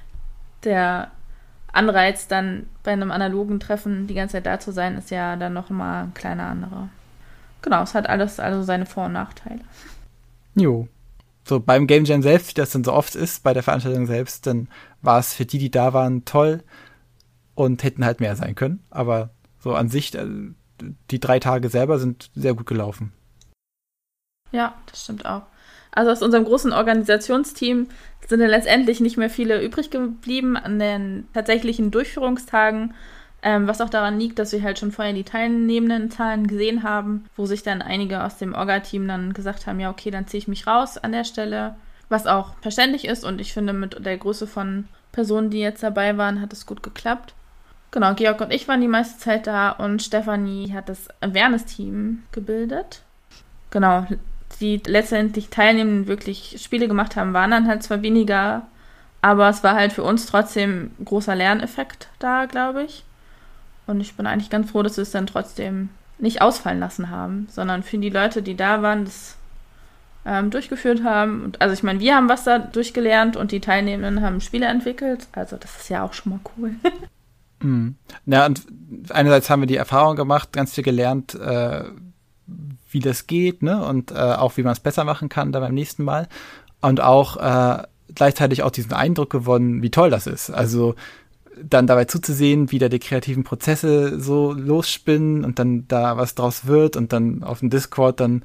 der 0.64 1.10
Anreiz 1.72 2.28
dann 2.28 2.66
bei 2.82 2.92
einem 2.92 3.10
analogen 3.10 3.60
Treffen 3.60 4.06
die 4.06 4.14
ganze 4.14 4.34
Zeit 4.34 4.46
da 4.46 4.60
zu 4.60 4.72
sein, 4.72 4.96
ist 4.96 5.10
ja 5.10 5.36
dann 5.36 5.52
noch 5.52 5.70
mal 5.70 6.04
ein 6.04 6.14
kleiner 6.14 6.44
anderer. 6.44 6.88
Genau, 7.62 7.82
es 7.82 7.94
hat 7.94 8.08
alles 8.08 8.40
also 8.40 8.62
seine 8.62 8.86
Vor- 8.86 9.06
und 9.06 9.12
Nachteile. 9.12 9.60
Jo. 10.54 10.88
So 11.44 11.60
beim 11.60 11.86
Game 11.86 12.04
Jam 12.04 12.22
selbst, 12.22 12.50
wie 12.50 12.54
das 12.54 12.70
dann 12.70 12.82
so 12.82 12.92
oft 12.92 13.14
ist, 13.14 13.42
bei 13.42 13.52
der 13.54 13.62
Veranstaltung 13.62 14.06
selbst, 14.06 14.46
dann 14.46 14.68
war 15.02 15.18
es 15.18 15.34
für 15.34 15.44
die, 15.44 15.58
die 15.58 15.70
da 15.70 15.92
waren, 15.92 16.24
toll 16.24 16.62
und 17.54 17.84
hätten 17.84 18.04
halt 18.04 18.20
mehr 18.20 18.34
sein 18.36 18.54
können. 18.54 18.84
Aber 18.90 19.30
so 19.58 19.74
an 19.74 19.88
sich, 19.88 20.14
äh, 20.14 20.26
die 21.10 21.20
drei 21.20 21.38
Tage 21.38 21.68
selber 21.68 21.98
sind 21.98 22.30
sehr 22.34 22.54
gut 22.54 22.66
gelaufen. 22.66 23.12
Ja, 24.52 24.74
das 24.86 25.02
stimmt 25.02 25.26
auch. 25.26 25.42
Also 25.92 26.10
aus 26.10 26.22
unserem 26.22 26.44
großen 26.44 26.72
Organisationsteam 26.72 27.88
sind 28.26 28.40
dann 28.40 28.50
letztendlich 28.50 29.00
nicht 29.00 29.16
mehr 29.16 29.30
viele 29.30 29.62
übrig 29.64 29.90
geblieben 29.90 30.56
an 30.56 30.78
den 30.78 31.26
tatsächlichen 31.32 31.90
Durchführungstagen, 31.90 32.94
ähm, 33.42 33.66
was 33.66 33.80
auch 33.80 33.88
daran 33.88 34.18
liegt, 34.18 34.38
dass 34.38 34.52
wir 34.52 34.62
halt 34.62 34.78
schon 34.78 34.92
vorher 34.92 35.14
die 35.14 35.24
teilnehmenden 35.24 36.10
Zahlen 36.10 36.46
gesehen 36.46 36.82
haben, 36.82 37.24
wo 37.36 37.46
sich 37.46 37.62
dann 37.62 37.80
einige 37.80 38.24
aus 38.24 38.38
dem 38.38 38.54
Orga-Team 38.54 39.08
dann 39.08 39.32
gesagt 39.32 39.66
haben, 39.66 39.80
ja, 39.80 39.90
okay, 39.90 40.10
dann 40.10 40.26
ziehe 40.26 40.38
ich 40.38 40.48
mich 40.48 40.66
raus 40.66 40.98
an 40.98 41.12
der 41.12 41.24
Stelle, 41.24 41.76
was 42.08 42.26
auch 42.26 42.54
verständlich 42.60 43.06
ist 43.06 43.24
und 43.24 43.40
ich 43.40 43.52
finde, 43.52 43.72
mit 43.72 44.04
der 44.04 44.18
Größe 44.18 44.46
von 44.46 44.88
Personen, 45.12 45.50
die 45.50 45.60
jetzt 45.60 45.82
dabei 45.82 46.18
waren, 46.18 46.40
hat 46.40 46.52
es 46.52 46.66
gut 46.66 46.82
geklappt. 46.82 47.34
Genau, 47.90 48.14
Georg 48.14 48.40
und 48.40 48.52
ich 48.52 48.68
waren 48.68 48.80
die 48.80 48.88
meiste 48.88 49.18
Zeit 49.18 49.46
da 49.46 49.70
und 49.70 50.02
Stefanie 50.02 50.72
hat 50.72 50.88
das 50.88 51.08
Awareness-Team 51.20 52.24
gebildet. 52.32 53.02
Genau, 53.70 54.06
die 54.60 54.80
letztendlich 54.86 55.48
Teilnehmenden 55.48 56.06
wirklich 56.06 56.60
Spiele 56.62 56.88
gemacht 56.88 57.16
haben, 57.16 57.32
waren 57.32 57.50
dann 57.50 57.68
halt 57.68 57.82
zwar 57.82 58.02
weniger, 58.02 58.66
aber 59.22 59.48
es 59.48 59.64
war 59.64 59.74
halt 59.74 59.92
für 59.92 60.02
uns 60.02 60.26
trotzdem 60.26 60.90
großer 61.04 61.34
Lerneffekt 61.34 62.08
da, 62.18 62.46
glaube 62.46 62.84
ich. 62.84 63.04
Und 63.86 64.00
ich 64.00 64.14
bin 64.14 64.26
eigentlich 64.26 64.50
ganz 64.50 64.70
froh, 64.70 64.82
dass 64.82 64.96
wir 64.96 65.02
es 65.02 65.12
dann 65.12 65.26
trotzdem 65.26 65.90
nicht 66.18 66.42
ausfallen 66.42 66.80
lassen 66.80 67.10
haben, 67.10 67.46
sondern 67.50 67.82
für 67.82 67.98
die 67.98 68.10
Leute, 68.10 68.42
die 68.42 68.56
da 68.56 68.82
waren, 68.82 69.04
das 69.04 69.36
ähm, 70.24 70.50
durchgeführt 70.50 71.04
haben. 71.04 71.44
Und, 71.44 71.60
also 71.60 71.72
ich 71.72 71.82
meine, 71.82 72.00
wir 72.00 72.16
haben 72.16 72.28
was 72.28 72.44
da 72.44 72.58
durchgelernt 72.58 73.36
und 73.36 73.52
die 73.52 73.60
Teilnehmenden 73.60 74.24
haben 74.24 74.40
Spiele 74.40 74.66
entwickelt. 74.66 75.28
Also 75.32 75.56
das 75.56 75.76
ist 75.76 75.88
ja 75.88 76.02
auch 76.04 76.12
schon 76.12 76.32
mal 76.32 76.40
cool. 76.56 76.72
Mhm. 77.60 77.96
Ja, 78.26 78.46
und 78.46 78.66
einerseits 79.10 79.50
haben 79.50 79.62
wir 79.62 79.66
die 79.66 79.76
Erfahrung 79.76 80.16
gemacht, 80.16 80.52
ganz 80.52 80.74
viel 80.74 80.84
gelernt, 80.84 81.34
äh, 81.34 81.84
wie 82.90 83.00
das 83.00 83.26
geht, 83.26 83.62
ne? 83.62 83.84
Und 83.84 84.12
äh, 84.12 84.14
auch 84.14 84.56
wie 84.56 84.62
man 84.62 84.72
es 84.72 84.80
besser 84.80 85.04
machen 85.04 85.28
kann 85.28 85.52
da 85.52 85.60
beim 85.60 85.74
nächsten 85.74 86.04
Mal. 86.04 86.28
Und 86.80 87.00
auch 87.00 87.36
äh, 87.36 87.82
gleichzeitig 88.14 88.62
auch 88.62 88.70
diesen 88.70 88.92
Eindruck 88.92 89.30
gewonnen, 89.30 89.82
wie 89.82 89.90
toll 89.90 90.10
das 90.10 90.26
ist. 90.26 90.50
Also 90.50 90.94
dann 91.62 91.86
dabei 91.86 92.04
zuzusehen, 92.04 92.70
wie 92.70 92.78
da 92.78 92.88
die 92.88 92.98
kreativen 92.98 93.44
Prozesse 93.44 94.20
so 94.20 94.52
losspinnen 94.52 95.44
und 95.44 95.58
dann 95.58 95.88
da 95.88 96.16
was 96.16 96.34
draus 96.34 96.66
wird 96.66 96.96
und 96.96 97.12
dann 97.12 97.42
auf 97.42 97.60
dem 97.60 97.70
Discord 97.70 98.20
dann 98.20 98.42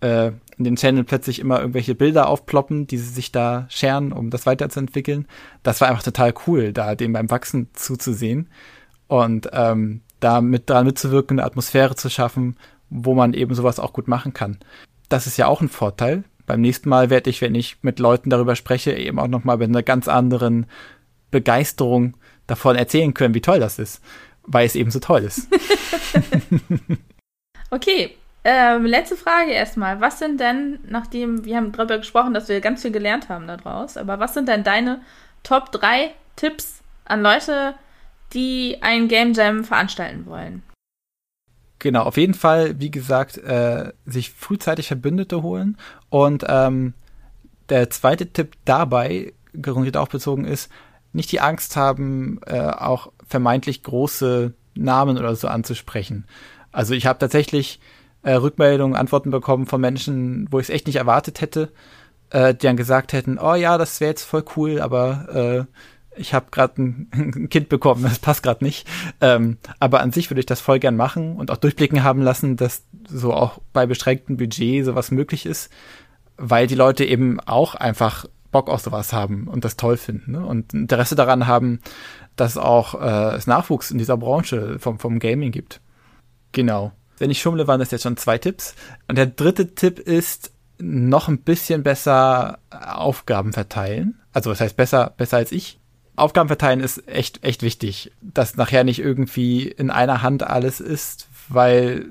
äh, 0.00 0.32
in 0.62 0.74
den 0.74 0.76
Channel 0.76 1.04
plötzlich 1.04 1.40
immer 1.40 1.60
irgendwelche 1.60 1.96
Bilder 1.96 2.28
aufploppen, 2.28 2.86
die 2.86 2.98
sie 2.98 3.12
sich 3.12 3.32
da 3.32 3.66
scheren, 3.68 4.12
um 4.12 4.30
das 4.30 4.46
weiterzuentwickeln. 4.46 5.26
Das 5.62 5.80
war 5.80 5.88
einfach 5.88 6.04
total 6.04 6.32
cool, 6.46 6.72
da 6.72 6.94
dem 6.94 7.12
beim 7.12 7.30
Wachsen 7.30 7.68
zuzusehen 7.72 8.48
und 9.08 9.50
ähm, 9.52 10.02
da 10.20 10.40
mit 10.40 10.70
dran 10.70 10.86
mitzuwirken, 10.86 11.38
eine 11.38 11.46
Atmosphäre 11.46 11.96
zu 11.96 12.08
schaffen, 12.08 12.56
wo 12.90 13.14
man 13.14 13.34
eben 13.34 13.54
sowas 13.54 13.80
auch 13.80 13.92
gut 13.92 14.06
machen 14.06 14.32
kann. 14.32 14.58
Das 15.08 15.26
ist 15.26 15.36
ja 15.36 15.48
auch 15.48 15.60
ein 15.60 15.68
Vorteil. 15.68 16.22
Beim 16.46 16.60
nächsten 16.60 16.88
Mal 16.88 17.10
werde 17.10 17.28
ich, 17.28 17.40
wenn 17.40 17.54
ich 17.54 17.78
mit 17.82 17.98
Leuten 17.98 18.30
darüber 18.30 18.54
spreche, 18.54 18.92
eben 18.92 19.18
auch 19.18 19.28
nochmal 19.28 19.56
mit 19.56 19.68
einer 19.68 19.82
ganz 19.82 20.06
anderen 20.06 20.66
Begeisterung 21.30 22.16
davon 22.46 22.76
erzählen 22.76 23.14
können, 23.14 23.34
wie 23.34 23.40
toll 23.40 23.58
das 23.58 23.78
ist, 23.78 24.00
weil 24.44 24.66
es 24.66 24.76
eben 24.76 24.90
so 24.92 25.00
toll 25.00 25.24
ist. 25.24 25.48
okay, 27.70 28.16
ähm, 28.44 28.86
letzte 28.86 29.16
Frage 29.16 29.52
erstmal. 29.52 30.00
Was 30.00 30.18
sind 30.18 30.40
denn, 30.40 30.80
nachdem 30.88 31.44
wir 31.44 31.56
haben 31.56 31.72
darüber 31.72 31.98
gesprochen, 31.98 32.34
dass 32.34 32.48
wir 32.48 32.60
ganz 32.60 32.82
viel 32.82 32.90
gelernt 32.90 33.28
haben 33.28 33.46
daraus, 33.46 33.96
aber 33.96 34.18
was 34.18 34.34
sind 34.34 34.48
denn 34.48 34.64
deine 34.64 35.00
Top 35.42 35.72
3 35.72 36.12
Tipps 36.36 36.82
an 37.04 37.22
Leute, 37.22 37.74
die 38.32 38.78
einen 38.80 39.08
Game 39.08 39.32
Jam 39.32 39.64
veranstalten 39.64 40.26
wollen? 40.26 40.62
Genau, 41.78 42.02
auf 42.04 42.16
jeden 42.16 42.34
Fall, 42.34 42.78
wie 42.80 42.92
gesagt, 42.92 43.38
äh, 43.38 43.92
sich 44.06 44.30
frühzeitig 44.30 44.86
Verbündete 44.86 45.42
holen. 45.42 45.76
Und 46.10 46.44
ähm, 46.48 46.94
der 47.68 47.90
zweite 47.90 48.32
Tipp 48.32 48.54
dabei, 48.64 49.32
konkret 49.60 49.96
auch 49.96 50.08
bezogen 50.08 50.44
ist, 50.44 50.70
nicht 51.12 51.32
die 51.32 51.40
Angst 51.40 51.76
haben, 51.76 52.40
äh, 52.46 52.60
auch 52.60 53.12
vermeintlich 53.26 53.82
große 53.82 54.54
Namen 54.74 55.18
oder 55.18 55.34
so 55.34 55.48
anzusprechen. 55.48 56.24
Also 56.70 56.94
ich 56.94 57.06
habe 57.06 57.18
tatsächlich 57.18 57.80
äh, 58.22 58.34
Rückmeldungen, 58.34 58.96
Antworten 58.96 59.30
bekommen 59.30 59.66
von 59.66 59.80
Menschen, 59.80 60.46
wo 60.50 60.58
ich 60.58 60.66
es 60.66 60.74
echt 60.74 60.86
nicht 60.86 60.96
erwartet 60.96 61.40
hätte, 61.40 61.72
äh, 62.30 62.54
die 62.54 62.66
dann 62.66 62.76
gesagt 62.76 63.12
hätten, 63.12 63.38
oh 63.38 63.54
ja, 63.54 63.78
das 63.78 64.00
wäre 64.00 64.10
jetzt 64.10 64.24
voll 64.24 64.44
cool, 64.56 64.80
aber 64.80 65.66
äh, 65.68 66.20
ich 66.20 66.34
habe 66.34 66.46
gerade 66.50 66.82
ein, 66.82 67.10
ein, 67.12 67.48
Kind 67.48 67.68
bekommen, 67.68 68.02
das 68.02 68.18
passt 68.18 68.42
gerade 68.42 68.64
nicht. 68.64 68.86
Ähm, 69.20 69.58
aber 69.80 70.00
an 70.00 70.12
sich 70.12 70.30
würde 70.30 70.40
ich 70.40 70.46
das 70.46 70.60
voll 70.60 70.78
gern 70.78 70.96
machen 70.96 71.36
und 71.36 71.50
auch 71.50 71.56
durchblicken 71.56 72.02
haben 72.02 72.22
lassen, 72.22 72.56
dass 72.56 72.84
so 73.08 73.32
auch 73.32 73.60
bei 73.72 73.86
beschränktem 73.86 74.36
Budget 74.36 74.84
sowas 74.84 75.10
möglich 75.10 75.46
ist, 75.46 75.70
weil 76.36 76.66
die 76.66 76.74
Leute 76.74 77.04
eben 77.04 77.40
auch 77.40 77.74
einfach 77.74 78.26
Bock 78.50 78.68
auf 78.68 78.80
sowas 78.82 79.12
haben 79.12 79.48
und 79.48 79.64
das 79.64 79.76
toll 79.76 79.96
finden 79.96 80.32
ne? 80.32 80.44
und 80.44 80.74
Interesse 80.74 81.16
daran 81.16 81.46
haben, 81.46 81.80
dass 82.36 82.58
auch 82.58 83.00
äh, 83.00 83.34
es 83.36 83.46
Nachwuchs 83.46 83.90
in 83.90 83.98
dieser 83.98 84.16
Branche 84.16 84.78
vom, 84.78 84.98
vom 84.98 85.18
Gaming 85.18 85.52
gibt. 85.52 85.80
Genau. 86.52 86.92
Wenn 87.18 87.30
ich 87.30 87.40
schummle, 87.40 87.66
waren 87.66 87.80
das 87.80 87.90
jetzt 87.90 88.02
schon 88.02 88.16
zwei 88.16 88.38
Tipps. 88.38 88.74
Und 89.08 89.16
der 89.16 89.26
dritte 89.26 89.74
Tipp 89.74 89.98
ist, 89.98 90.52
noch 90.78 91.28
ein 91.28 91.38
bisschen 91.38 91.82
besser 91.82 92.58
Aufgaben 92.70 93.52
verteilen. 93.52 94.20
Also 94.32 94.50
was 94.50 94.60
heißt 94.60 94.76
besser, 94.76 95.12
besser 95.16 95.36
als 95.36 95.52
ich? 95.52 95.78
Aufgaben 96.16 96.48
verteilen 96.48 96.80
ist 96.80 97.08
echt, 97.08 97.44
echt 97.44 97.62
wichtig, 97.62 98.12
dass 98.20 98.56
nachher 98.56 98.84
nicht 98.84 98.98
irgendwie 98.98 99.68
in 99.68 99.90
einer 99.90 100.22
Hand 100.22 100.42
alles 100.42 100.80
ist, 100.80 101.28
weil 101.48 102.06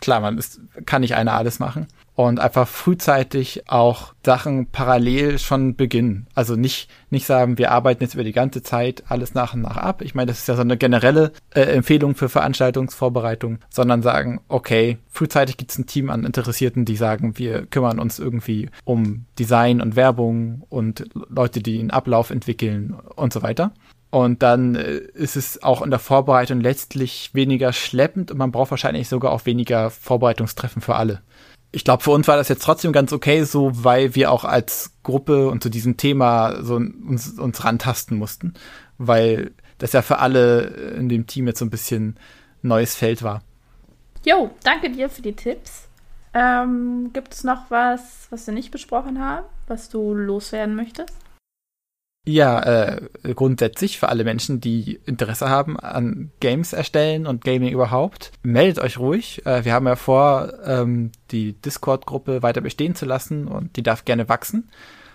klar, 0.00 0.20
man 0.20 0.38
ist, 0.38 0.60
kann 0.86 1.02
nicht 1.02 1.16
einer 1.16 1.34
alles 1.34 1.58
machen 1.58 1.88
und 2.22 2.38
einfach 2.38 2.68
frühzeitig 2.68 3.64
auch 3.68 4.14
Sachen 4.24 4.66
parallel 4.66 5.38
schon 5.38 5.74
beginnen. 5.74 6.26
Also 6.34 6.54
nicht, 6.54 6.88
nicht 7.10 7.26
sagen, 7.26 7.58
wir 7.58 7.72
arbeiten 7.72 8.02
jetzt 8.02 8.14
über 8.14 8.22
die 8.22 8.32
ganze 8.32 8.62
Zeit 8.62 9.02
alles 9.08 9.34
nach 9.34 9.54
und 9.54 9.62
nach 9.62 9.76
ab. 9.76 10.02
Ich 10.02 10.14
meine, 10.14 10.26
das 10.26 10.38
ist 10.38 10.48
ja 10.48 10.54
so 10.54 10.60
eine 10.60 10.76
generelle 10.76 11.32
äh, 11.50 11.62
Empfehlung 11.62 12.14
für 12.14 12.28
Veranstaltungsvorbereitung, 12.28 13.58
sondern 13.70 14.02
sagen, 14.02 14.40
okay, 14.48 14.98
frühzeitig 15.08 15.56
gibt 15.56 15.72
es 15.72 15.78
ein 15.78 15.86
Team 15.86 16.10
an 16.10 16.24
Interessierten, 16.24 16.84
die 16.84 16.96
sagen, 16.96 17.38
wir 17.38 17.66
kümmern 17.66 17.98
uns 17.98 18.18
irgendwie 18.18 18.70
um 18.84 19.26
Design 19.38 19.80
und 19.80 19.96
Werbung 19.96 20.64
und 20.68 21.04
Leute, 21.28 21.60
die 21.60 21.80
einen 21.80 21.90
Ablauf 21.90 22.30
entwickeln 22.30 22.94
und 23.16 23.32
so 23.32 23.42
weiter. 23.42 23.72
Und 24.10 24.42
dann 24.42 24.74
äh, 24.74 24.98
ist 25.14 25.36
es 25.36 25.62
auch 25.62 25.82
in 25.82 25.90
der 25.90 25.98
Vorbereitung 25.98 26.60
letztlich 26.60 27.30
weniger 27.32 27.72
schleppend 27.72 28.30
und 28.30 28.36
man 28.36 28.52
braucht 28.52 28.70
wahrscheinlich 28.70 29.08
sogar 29.08 29.32
auch 29.32 29.46
weniger 29.46 29.90
Vorbereitungstreffen 29.90 30.82
für 30.82 30.94
alle 30.96 31.22
ich 31.72 31.84
glaube, 31.84 32.02
für 32.02 32.10
uns 32.10 32.28
war 32.28 32.36
das 32.36 32.48
jetzt 32.48 32.62
trotzdem 32.62 32.92
ganz 32.92 33.12
okay, 33.12 33.44
so 33.44 33.70
weil 33.72 34.14
wir 34.14 34.30
auch 34.30 34.44
als 34.44 34.92
Gruppe 35.02 35.48
und 35.48 35.62
zu 35.62 35.70
diesem 35.70 35.96
Thema 35.96 36.62
so 36.62 36.76
uns, 36.76 37.38
uns 37.38 37.64
rantasten 37.64 38.18
mussten, 38.18 38.54
weil 38.98 39.52
das 39.78 39.92
ja 39.92 40.02
für 40.02 40.18
alle 40.18 40.94
in 40.96 41.08
dem 41.08 41.26
Team 41.26 41.46
jetzt 41.46 41.58
so 41.58 41.64
ein 41.64 41.70
bisschen 41.70 42.16
neues 42.60 42.94
Feld 42.94 43.22
war. 43.22 43.42
Jo, 44.24 44.50
danke 44.62 44.90
dir 44.90 45.08
für 45.08 45.22
die 45.22 45.32
Tipps. 45.32 45.88
Ähm, 46.34 47.10
gibt 47.12 47.32
es 47.34 47.42
noch 47.42 47.70
was, 47.70 48.28
was 48.30 48.46
wir 48.46 48.54
nicht 48.54 48.70
besprochen 48.70 49.18
haben, 49.20 49.44
was 49.66 49.88
du 49.88 50.14
loswerden 50.14 50.74
möchtest? 50.74 51.14
Ja, 52.24 52.60
äh, 52.60 53.08
grundsätzlich 53.34 53.98
für 53.98 54.08
alle 54.08 54.22
Menschen, 54.22 54.60
die 54.60 55.00
Interesse 55.06 55.48
haben 55.48 55.78
an 55.78 56.30
Games 56.38 56.72
erstellen 56.72 57.26
und 57.26 57.44
Gaming 57.44 57.72
überhaupt, 57.72 58.30
meldet 58.44 58.78
euch 58.78 58.98
ruhig. 58.98 59.44
Äh, 59.44 59.64
wir 59.64 59.72
haben 59.72 59.88
ja 59.88 59.96
vor, 59.96 60.52
ähm, 60.64 61.10
die 61.32 61.54
Discord-Gruppe 61.54 62.44
weiter 62.44 62.60
bestehen 62.60 62.94
zu 62.94 63.06
lassen 63.06 63.48
und 63.48 63.76
die 63.76 63.82
darf 63.82 64.04
gerne 64.04 64.28
wachsen. 64.28 64.70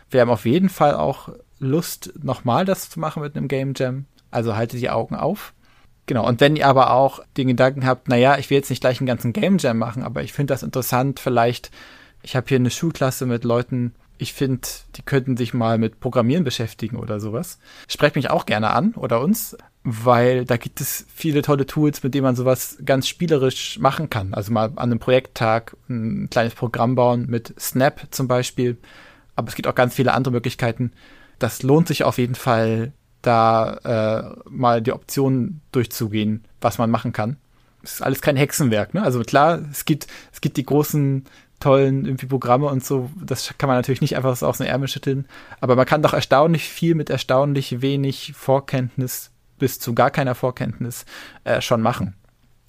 Wir 0.10 0.20
haben 0.20 0.30
auf 0.30 0.46
jeden 0.46 0.68
Fall 0.68 0.96
auch 0.96 1.30
Lust, 1.60 2.12
nochmal 2.22 2.66
das 2.66 2.90
zu 2.90 3.00
machen 3.00 3.24
mit 3.24 3.38
einem 3.38 3.48
Game 3.48 3.74
Jam. 3.76 4.06
Also 4.30 4.58
haltet 4.58 4.82
die 4.82 4.90
Augen 4.90 5.16
auf. 5.16 5.54
Genau, 6.08 6.28
und 6.28 6.42
wenn 6.42 6.58
ihr 6.58 6.68
aber 6.68 6.92
auch 6.92 7.22
den 7.38 7.48
Gedanken 7.48 7.86
habt, 7.86 8.10
naja, 8.10 8.38
ich 8.38 8.50
will 8.50 8.58
jetzt 8.58 8.70
nicht 8.70 8.82
gleich 8.82 9.00
einen 9.00 9.08
ganzen 9.08 9.32
Game 9.32 9.60
Jam 9.60 9.78
machen, 9.78 10.04
aber 10.04 10.24
ich 10.24 10.34
finde 10.34 10.54
das 10.54 10.62
interessant, 10.64 11.22
vielleicht, 11.22 11.72
ich 12.22 12.36
habe 12.36 12.48
hier 12.50 12.58
eine 12.58 12.70
Schulklasse 12.70 13.26
mit 13.26 13.46
Leuten, 13.46 13.94
ich 14.18 14.34
finde, 14.34 14.68
die 14.96 15.02
könnten 15.02 15.38
sich 15.38 15.54
mal 15.54 15.78
mit 15.78 16.00
Programmieren 16.00 16.44
beschäftigen 16.44 16.98
oder 16.98 17.20
sowas. 17.20 17.60
Sprecht 17.88 18.16
mich 18.16 18.30
auch 18.30 18.46
gerne 18.46 18.72
an 18.72 18.94
oder 18.96 19.22
uns, 19.22 19.58
weil 19.84 20.46
da 20.46 20.58
gibt 20.58 20.82
es 20.82 21.06
viele 21.14 21.42
tolle 21.42 21.66
Tools, 21.66 22.04
mit 22.04 22.14
denen 22.14 22.24
man 22.24 22.36
sowas 22.36 22.78
ganz 22.84 23.08
spielerisch 23.08 23.80
machen 23.80 24.10
kann. 24.10 24.34
Also 24.34 24.52
mal 24.52 24.66
an 24.76 24.92
einem 24.92 25.00
Projekttag 25.00 25.78
ein 25.90 26.30
kleines 26.30 26.56
Programm 26.56 26.96
bauen 26.96 27.26
mit 27.28 27.54
Snap 27.60 28.08
zum 28.12 28.28
Beispiel. 28.28 28.78
Aber 29.36 29.48
es 29.48 29.56
gibt 29.56 29.68
auch 29.68 29.76
ganz 29.76 29.96
viele 29.96 30.14
andere 30.14 30.34
Möglichkeiten. 30.34 30.92
Das 31.40 31.64
lohnt 31.64 31.88
sich 31.88 32.04
auf 32.04 32.18
jeden 32.18 32.36
Fall, 32.36 32.92
da 33.22 34.36
äh, 34.44 34.50
mal 34.50 34.82
die 34.82 34.94
Optionen 34.94 35.62
durchzugehen, 35.72 36.44
was 36.62 36.78
man 36.78 36.90
machen 36.90 37.14
kann. 37.14 37.38
Es 37.84 37.94
ist 37.96 38.02
alles 38.02 38.22
kein 38.22 38.36
Hexenwerk, 38.36 38.94
ne? 38.94 39.04
Also 39.04 39.22
klar, 39.22 39.62
es 39.72 39.86
gibt, 39.86 40.08
es 40.34 40.42
gibt 40.42 40.58
die 40.58 40.66
großen 40.66 41.26
tollen 41.60 42.06
irgendwie 42.06 42.28
Programme 42.28 42.68
und 42.68 42.86
so, 42.86 43.10
das 43.20 43.54
kann 43.58 43.68
man 43.68 43.78
natürlich 43.78 44.02
nicht 44.02 44.16
einfach 44.16 44.36
so 44.36 44.48
aus 44.48 44.60
dem 44.60 44.68
Ärmel 44.68 44.88
schütteln, 44.88 45.28
aber 45.60 45.76
man 45.76 45.86
kann 45.86 46.04
doch 46.04 46.14
erstaunlich 46.14 46.70
viel 46.70 46.96
mit 46.96 47.10
erstaunlich 47.10 47.82
wenig 47.82 48.34
Vorkenntnis 48.36 49.32
bis 49.58 49.80
zu 49.80 49.96
gar 49.96 50.12
keiner 50.12 50.36
Vorkenntnis 50.36 51.06
äh, 51.44 51.62
schon 51.62 51.82
machen. 51.82 52.16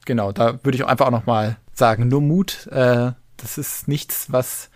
Genau, 0.06 0.32
da 0.32 0.64
würde 0.64 0.76
ich 0.76 0.84
auch 0.84 0.88
einfach 0.88 1.06
auch 1.06 1.12
noch 1.12 1.26
mal 1.26 1.58
sagen, 1.74 2.08
nur 2.08 2.22
Mut, 2.22 2.66
äh, 2.68 3.12
das 3.36 3.58
ist 3.58 3.88
nichts, 3.88 4.32
was 4.32 4.70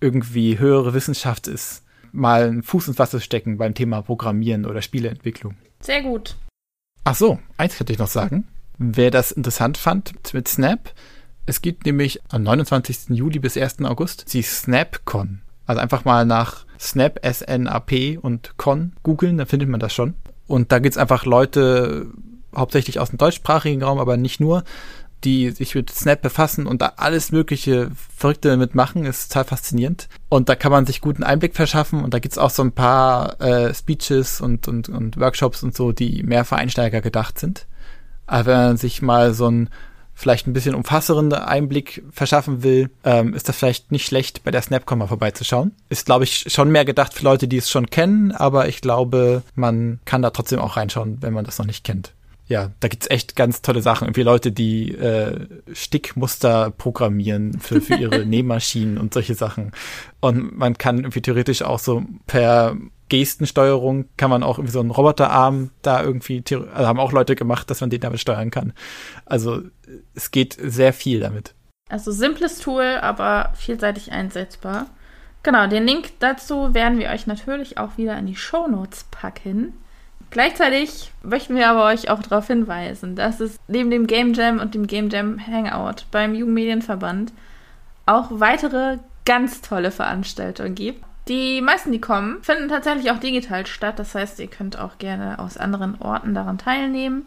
irgendwie 0.00 0.58
höhere 0.58 0.92
Wissenschaft 0.92 1.46
ist, 1.46 1.84
mal 2.10 2.48
einen 2.48 2.62
Fuß 2.64 2.88
ins 2.88 2.98
Wasser 2.98 3.20
stecken 3.20 3.58
beim 3.58 3.74
Thema 3.74 4.02
Programmieren 4.02 4.66
oder 4.66 4.82
Spieleentwicklung. 4.82 5.54
Sehr 5.80 6.02
gut. 6.02 6.36
Ach 7.04 7.14
so, 7.14 7.38
eins 7.56 7.76
könnte 7.76 7.92
ich 7.92 7.98
noch 7.98 8.08
sagen. 8.08 8.48
Wer 8.78 9.10
das 9.10 9.32
interessant 9.32 9.78
fand 9.78 10.34
mit 10.34 10.48
Snap, 10.48 10.92
es 11.46 11.62
gibt 11.62 11.86
nämlich 11.86 12.20
am 12.28 12.42
29. 12.42 13.10
Juli 13.10 13.38
bis 13.38 13.56
1. 13.56 13.82
August 13.82 14.32
die 14.32 14.42
SnapCon. 14.42 15.42
Also 15.66 15.80
einfach 15.80 16.04
mal 16.04 16.24
nach 16.24 16.66
Snap, 16.78 17.20
S-N-A-P 17.24 18.18
und 18.18 18.56
Con 18.56 18.92
googeln, 19.02 19.38
dann 19.38 19.46
findet 19.46 19.68
man 19.68 19.80
das 19.80 19.94
schon. 19.94 20.14
Und 20.46 20.72
da 20.72 20.80
gibt's 20.80 20.98
einfach 20.98 21.24
Leute, 21.24 22.08
hauptsächlich 22.54 22.98
aus 22.98 23.10
dem 23.10 23.18
deutschsprachigen 23.18 23.82
Raum, 23.82 23.98
aber 23.98 24.16
nicht 24.16 24.40
nur, 24.40 24.64
die 25.24 25.50
sich 25.50 25.74
mit 25.74 25.90
Snap 25.90 26.20
befassen 26.20 26.66
und 26.66 26.82
da 26.82 26.94
alles 26.96 27.30
mögliche 27.30 27.90
Verrückte 28.16 28.48
damit 28.48 28.74
machen, 28.74 29.06
ist 29.06 29.28
total 29.28 29.44
faszinierend. 29.44 30.08
Und 30.28 30.48
da 30.48 30.56
kann 30.56 30.72
man 30.72 30.84
sich 30.84 31.00
guten 31.00 31.22
Einblick 31.22 31.54
verschaffen 31.54 32.02
und 32.02 32.12
da 32.12 32.18
gibt's 32.18 32.38
auch 32.38 32.50
so 32.50 32.62
ein 32.62 32.72
paar 32.72 33.40
äh, 33.40 33.72
Speeches 33.72 34.40
und, 34.40 34.66
und, 34.66 34.88
und 34.88 35.18
Workshops 35.18 35.62
und 35.62 35.76
so, 35.76 35.92
die 35.92 36.24
mehr 36.24 36.44
für 36.44 36.56
Einsteiger 36.56 37.00
gedacht 37.00 37.38
sind. 37.38 37.66
Aber 38.26 38.46
wenn 38.46 38.58
man 38.58 38.76
sich 38.76 39.00
mal 39.00 39.32
so 39.32 39.48
ein 39.48 39.70
vielleicht 40.14 40.46
ein 40.46 40.52
bisschen 40.52 40.74
umfassenden 40.74 41.32
Einblick 41.32 42.02
verschaffen 42.10 42.62
will, 42.62 42.90
ähm, 43.04 43.34
ist 43.34 43.48
das 43.48 43.56
vielleicht 43.56 43.92
nicht 43.92 44.06
schlecht, 44.06 44.44
bei 44.44 44.50
der 44.50 44.62
Snapcom 44.62 44.98
mal 44.98 45.06
vorbeizuschauen. 45.06 45.72
Ist, 45.88 46.06
glaube 46.06 46.24
ich, 46.24 46.44
schon 46.48 46.70
mehr 46.70 46.84
gedacht 46.84 47.14
für 47.14 47.24
Leute, 47.24 47.48
die 47.48 47.56
es 47.56 47.70
schon 47.70 47.86
kennen, 47.86 48.32
aber 48.32 48.68
ich 48.68 48.80
glaube, 48.80 49.42
man 49.54 50.00
kann 50.04 50.22
da 50.22 50.30
trotzdem 50.30 50.58
auch 50.58 50.76
reinschauen, 50.76 51.18
wenn 51.20 51.32
man 51.32 51.44
das 51.44 51.58
noch 51.58 51.66
nicht 51.66 51.84
kennt. 51.84 52.12
Ja, 52.48 52.70
da 52.80 52.88
gibt's 52.88 53.08
echt 53.08 53.34
ganz 53.34 53.62
tolle 53.62 53.80
Sachen. 53.80 54.06
Irgendwie 54.06 54.24
Leute, 54.24 54.52
die 54.52 54.92
äh, 54.92 55.46
Stickmuster 55.72 56.70
programmieren 56.70 57.58
für, 57.60 57.80
für 57.80 57.94
ihre 57.94 58.18
Nähmaschinen 58.26 58.98
und 58.98 59.14
solche 59.14 59.34
Sachen. 59.34 59.72
Und 60.20 60.56
man 60.58 60.76
kann 60.76 60.98
irgendwie 60.98 61.22
theoretisch 61.22 61.62
auch 61.62 61.78
so 61.78 62.02
per 62.26 62.76
Gestensteuerung 63.12 64.06
kann 64.16 64.30
man 64.30 64.42
auch 64.42 64.56
irgendwie 64.56 64.72
so 64.72 64.80
einen 64.80 64.90
Roboterarm 64.90 65.70
da 65.82 66.02
irgendwie, 66.02 66.42
also 66.50 66.88
haben 66.88 66.98
auch 66.98 67.12
Leute 67.12 67.36
gemacht, 67.36 67.68
dass 67.68 67.82
man 67.82 67.90
den 67.90 68.00
damit 68.00 68.20
steuern 68.20 68.50
kann. 68.50 68.72
Also 69.26 69.60
es 70.14 70.30
geht 70.30 70.56
sehr 70.58 70.94
viel 70.94 71.20
damit. 71.20 71.54
Also 71.90 72.10
simples 72.10 72.58
Tool, 72.58 72.98
aber 73.02 73.52
vielseitig 73.54 74.12
einsetzbar. 74.12 74.86
Genau, 75.42 75.66
den 75.66 75.84
Link 75.84 76.12
dazu 76.20 76.72
werden 76.72 76.98
wir 76.98 77.10
euch 77.10 77.26
natürlich 77.26 77.76
auch 77.76 77.98
wieder 77.98 78.16
in 78.16 78.24
die 78.24 78.36
Show 78.36 78.66
Notes 78.66 79.04
packen. 79.10 79.74
Gleichzeitig 80.30 81.12
möchten 81.22 81.54
wir 81.54 81.68
aber 81.68 81.84
euch 81.84 82.08
auch 82.08 82.22
darauf 82.22 82.46
hinweisen, 82.46 83.14
dass 83.14 83.40
es 83.40 83.58
neben 83.68 83.90
dem 83.90 84.06
Game 84.06 84.32
Jam 84.32 84.58
und 84.58 84.74
dem 84.74 84.86
Game 84.86 85.10
Jam 85.10 85.38
Hangout 85.38 86.06
beim 86.10 86.34
Jugendmedienverband 86.34 87.34
auch 88.06 88.28
weitere 88.30 88.96
ganz 89.26 89.60
tolle 89.60 89.90
Veranstaltungen 89.90 90.74
gibt. 90.74 91.04
Die 91.28 91.60
meisten, 91.60 91.92
die 91.92 92.00
kommen, 92.00 92.42
finden 92.42 92.68
tatsächlich 92.68 93.10
auch 93.10 93.18
digital 93.18 93.66
statt. 93.66 93.98
Das 93.98 94.14
heißt, 94.14 94.40
ihr 94.40 94.48
könnt 94.48 94.78
auch 94.78 94.98
gerne 94.98 95.38
aus 95.38 95.56
anderen 95.56 96.00
Orten 96.00 96.34
daran 96.34 96.58
teilnehmen. 96.58 97.26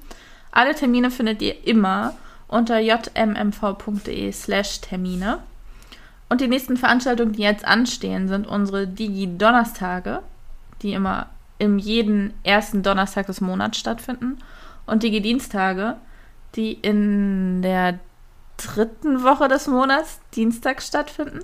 Alle 0.52 0.76
Termine 0.76 1.12
findet 1.12 1.42
ihr 1.42 1.66
immer 1.66 2.14
unter 2.48 2.80
jmmv.de 2.80 4.32
slash 4.32 4.82
Termine. 4.82 5.40
Und 6.28 6.42
die 6.42 6.48
nächsten 6.48 6.76
Veranstaltungen, 6.76 7.34
die 7.34 7.44
jetzt 7.44 7.66
anstehen, 7.66 8.28
sind 8.28 8.48
unsere 8.48 8.88
Digi-Donnerstage, 8.88 10.22
die 10.82 10.94
immer 10.94 11.28
im 11.60 11.78
jeden 11.78 12.34
ersten 12.44 12.84
Donnerstag 12.84 13.28
des 13.28 13.42
Monats 13.42 13.78
stattfinden. 13.78 14.40
Und 14.86 15.04
Digi-Dienstage, 15.04 15.96
die 16.56 16.74
in 16.74 17.62
der 17.62 18.00
dritten 18.58 19.24
Woche 19.24 19.48
des 19.48 19.68
Monats 19.68 20.20
Dienstag 20.34 20.82
stattfinden. 20.82 21.40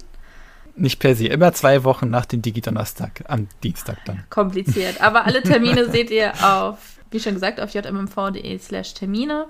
Nicht 0.76 1.00
per 1.00 1.16
se, 1.16 1.28
immer 1.28 1.54
zwei 1.54 1.84
Wochen 1.84 2.10
nach 2.10 2.26
dem 2.26 2.42
Digi-Donnerstag, 2.42 3.24
am 3.28 3.48
Dienstag 3.64 3.98
dann. 4.06 4.24
Kompliziert. 4.30 5.02
Aber 5.02 5.26
alle 5.26 5.42
Termine 5.44 5.90
seht 5.90 6.12
ihr 6.12 6.34
auf, 6.44 6.78
wie 7.12 7.20
schon 7.20 7.34
gesagt, 7.34 7.60
auf 7.60 7.74
jmmv.de 7.74 8.58
slash 8.60 8.94
Termine. 8.94 9.48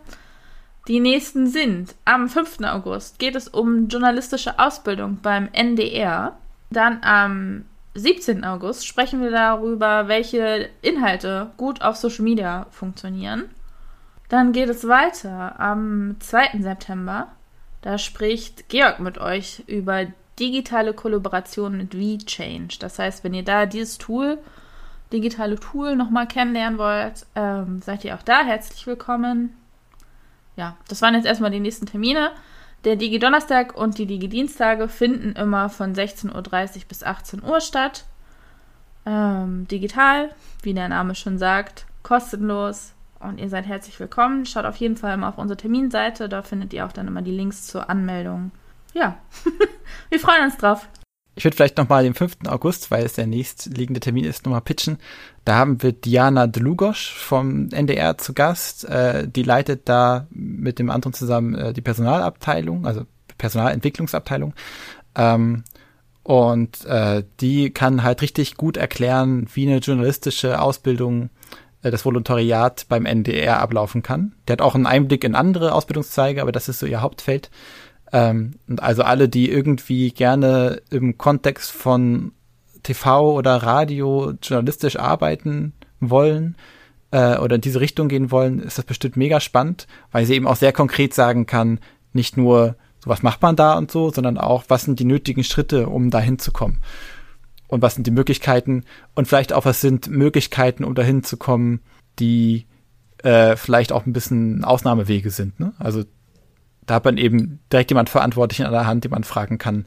Die 0.88 0.99
nächsten 0.99 1.47
sind 1.47 1.95
am 2.05 2.27
5. 2.27 2.62
August 2.63 3.19
geht 3.19 3.36
es 3.36 3.47
um 3.47 3.88
journalistische 3.88 4.57
Ausbildung 4.57 5.19
beim 5.21 5.47
NDR. 5.51 6.38
Dann 6.71 7.03
am 7.03 7.65
17. 7.93 8.43
August 8.43 8.88
sprechen 8.88 9.21
wir 9.21 9.31
darüber, 9.31 10.07
welche 10.07 10.69
Inhalte 10.81 11.51
gut 11.57 11.81
auf 11.81 11.97
Social 11.97 12.23
Media 12.23 12.65
funktionieren. 12.71 13.49
Dann 14.29 14.53
geht 14.53 14.69
es 14.69 14.88
weiter 14.88 15.60
am 15.60 16.15
2. 16.19 16.62
September. 16.62 17.27
Da 17.81 17.97
spricht 17.97 18.69
Georg 18.69 18.99
mit 18.99 19.17
euch 19.17 19.63
über 19.67 20.05
digitale 20.41 20.93
Kollaboration 20.93 21.77
mit 21.77 21.93
VChange. 21.93 22.80
Das 22.80 22.99
heißt, 22.99 23.23
wenn 23.23 23.34
ihr 23.34 23.43
da 23.43 23.65
dieses 23.65 23.97
Tool, 23.97 24.39
digitale 25.13 25.60
Tool 25.60 25.95
nochmal 25.95 26.27
kennenlernen 26.27 26.80
wollt, 26.80 27.25
ähm, 27.36 27.82
seid 27.82 28.04
ihr 28.04 28.15
auch 28.15 28.23
da 28.23 28.43
herzlich 28.43 28.86
willkommen 28.88 29.56
ja, 30.56 30.75
das 30.88 31.01
waren 31.01 31.15
jetzt 31.15 31.25
erstmal 31.25 31.51
die 31.51 31.60
nächsten 31.60 31.86
Termine. 31.86 32.32
Der 32.84 32.95
Digi-Donnerstag 32.95 33.77
und 33.77 33.97
die 33.97 34.06
Digi-Dienstage 34.06 34.88
finden 34.88 35.34
immer 35.34 35.69
von 35.69 35.93
16.30 35.93 36.34
Uhr 36.34 36.82
bis 36.88 37.04
18 37.04 37.43
Uhr 37.43 37.62
statt. 37.62 38.06
Ähm, 39.06 39.67
digital, 39.67 40.30
wie 40.62 40.73
der 40.73 40.89
Name 40.89 41.15
schon 41.15 41.38
sagt, 41.38 41.86
kostenlos 42.04 42.93
und 43.19 43.39
ihr 43.39 43.49
seid 43.49 43.65
herzlich 43.65 43.99
willkommen. 43.99 44.45
Schaut 44.45 44.65
auf 44.65 44.77
jeden 44.77 44.97
Fall 44.97 45.17
mal 45.17 45.30
auf 45.30 45.38
unsere 45.38 45.58
Terminseite, 45.58 46.30
da 46.30 46.43
findet 46.43 46.73
ihr 46.73 46.86
auch 46.86 46.91
dann 46.91 47.08
immer 47.08 47.21
die 47.21 47.32
Links 47.32 47.65
zur 47.65 47.89
Anmeldung. 47.89 48.51
Ja, 48.93 49.17
wir 50.10 50.19
freuen 50.19 50.43
uns 50.45 50.58
drauf. 50.58 50.88
Ich 51.36 51.45
würde 51.45 51.56
vielleicht 51.56 51.77
nochmal 51.77 52.04
den 52.04 52.13
5. 52.13 52.39
August, 52.47 52.91
weil 52.91 53.06
es 53.06 53.13
der 53.13 53.25
nächstliegende 53.25 54.01
Termin 54.01 54.25
ist, 54.25 54.45
nochmal 54.45 54.62
pitchen. 54.62 54.97
Da 55.45 55.56
haben 55.56 55.82
wir 55.82 55.93
Diana 55.93 56.45
Dlugosch 56.45 57.13
vom 57.13 57.69
NDR 57.69 58.17
zu 58.17 58.34
Gast. 58.34 58.86
Äh, 58.86 59.27
die 59.27 59.43
leitet 59.43 59.88
da 59.88 60.27
mit 60.30 60.77
dem 60.77 60.89
anderen 60.89 61.13
zusammen 61.13 61.56
äh, 61.56 61.73
die 61.73 61.82
Personalabteilung, 61.82 62.86
also 62.86 63.06
Personalentwicklungsabteilung. 63.38 64.54
Ähm, 65.15 65.63
und 66.23 66.86
äh, 66.86 67.23
die 67.39 67.71
kann 67.71 68.04
halt 68.04 68.21
richtig 68.21 68.58
gut 68.58 68.77
erklären, 68.77 69.47
wie 69.54 69.67
eine 69.67 69.80
journalistische 69.80 70.62
Ausbildung 70.62 71.30
das 71.82 72.06
Volontariat 72.06 72.86
beim 72.89 73.08
NDR 73.08 73.60
ablaufen 73.60 74.04
kann. 74.04 74.34
Der 74.47 74.54
hat 74.54 74.62
auch 74.62 74.75
einen 74.75 74.86
Einblick 74.86 75.23
in 75.23 75.34
andere 75.34 75.73
Ausbildungszweige, 75.73 76.43
aber 76.43 76.51
das 76.51 76.69
ist 76.69 76.77
so 76.77 76.86
ihr 76.86 77.01
Hauptfeld. 77.01 77.49
Ähm, 78.13 78.56
und 78.67 78.82
also 78.84 79.04
alle, 79.04 79.30
die 79.30 79.50
irgendwie 79.50 80.12
gerne 80.12 80.82
im 80.89 81.17
Kontext 81.17 81.71
von 81.71 82.34
TV 82.84 83.34
oder 83.34 83.58
Radio 83.58 84.34
journalistisch 84.41 84.97
arbeiten 84.97 85.74
wollen 86.00 86.56
äh, 87.12 87.38
oder 87.38 87.56
in 87.56 87.62
diese 87.62 87.80
Richtung 87.80 88.08
gehen 88.08 88.32
wollen, 88.32 88.60
ist 88.60 88.78
das 88.78 88.86
bestimmt 88.86 89.17
mega 89.17 89.39
spannend, 89.39 89.88
weil 90.12 90.26
sie 90.26 90.34
eben 90.34 90.47
auch 90.47 90.56
sehr 90.56 90.74
konkret 90.74 91.13
sagen 91.13 91.45
kann, 91.45 91.80
nicht 92.13 92.38
nur, 92.38 92.76
so 93.00 93.10
was 93.10 93.24
macht 93.24 93.41
man 93.41 93.56
da 93.56 93.78
und 93.78 93.91
so, 93.91 94.12
sondern 94.12 94.38
auch, 94.38 94.65
was 94.67 94.84
sind 94.84 95.00
die 95.00 95.06
nötigen 95.06 95.43
Schritte, 95.43 95.88
um 95.88 96.10
da 96.10 96.19
hinzukommen. 96.19 96.80
Und 97.67 97.82
was 97.82 97.95
sind 97.95 98.06
die 98.06 98.12
Möglichkeiten 98.12 98.84
und 99.15 99.30
vielleicht 99.30 99.54
auch, 99.54 99.63
was 99.63 99.80
sind 99.80 100.10
Möglichkeiten, 100.10 100.84
um 100.84 100.93
dahin 100.93 101.24
zu 101.24 101.38
kommen, 101.38 101.80
die 102.19 102.65
äh, 103.24 103.56
vielleicht 103.56 103.93
auch 103.93 104.06
ein 104.06 104.12
bisschen 104.12 104.65
Ausnahmewege 104.65 105.30
sind. 105.30 105.58
Ne? 105.60 105.74
Also 105.80 106.04
da 106.91 106.95
hat 106.95 107.06
man 107.06 107.17
eben 107.17 107.62
direkt 107.71 107.89
jemand 107.89 108.10
Verantwortlichen 108.10 108.65
an 108.65 108.73
der 108.73 108.86
Hand, 108.86 109.06
den 109.06 109.12
man 109.12 109.23
fragen 109.23 109.58
kann. 109.58 109.86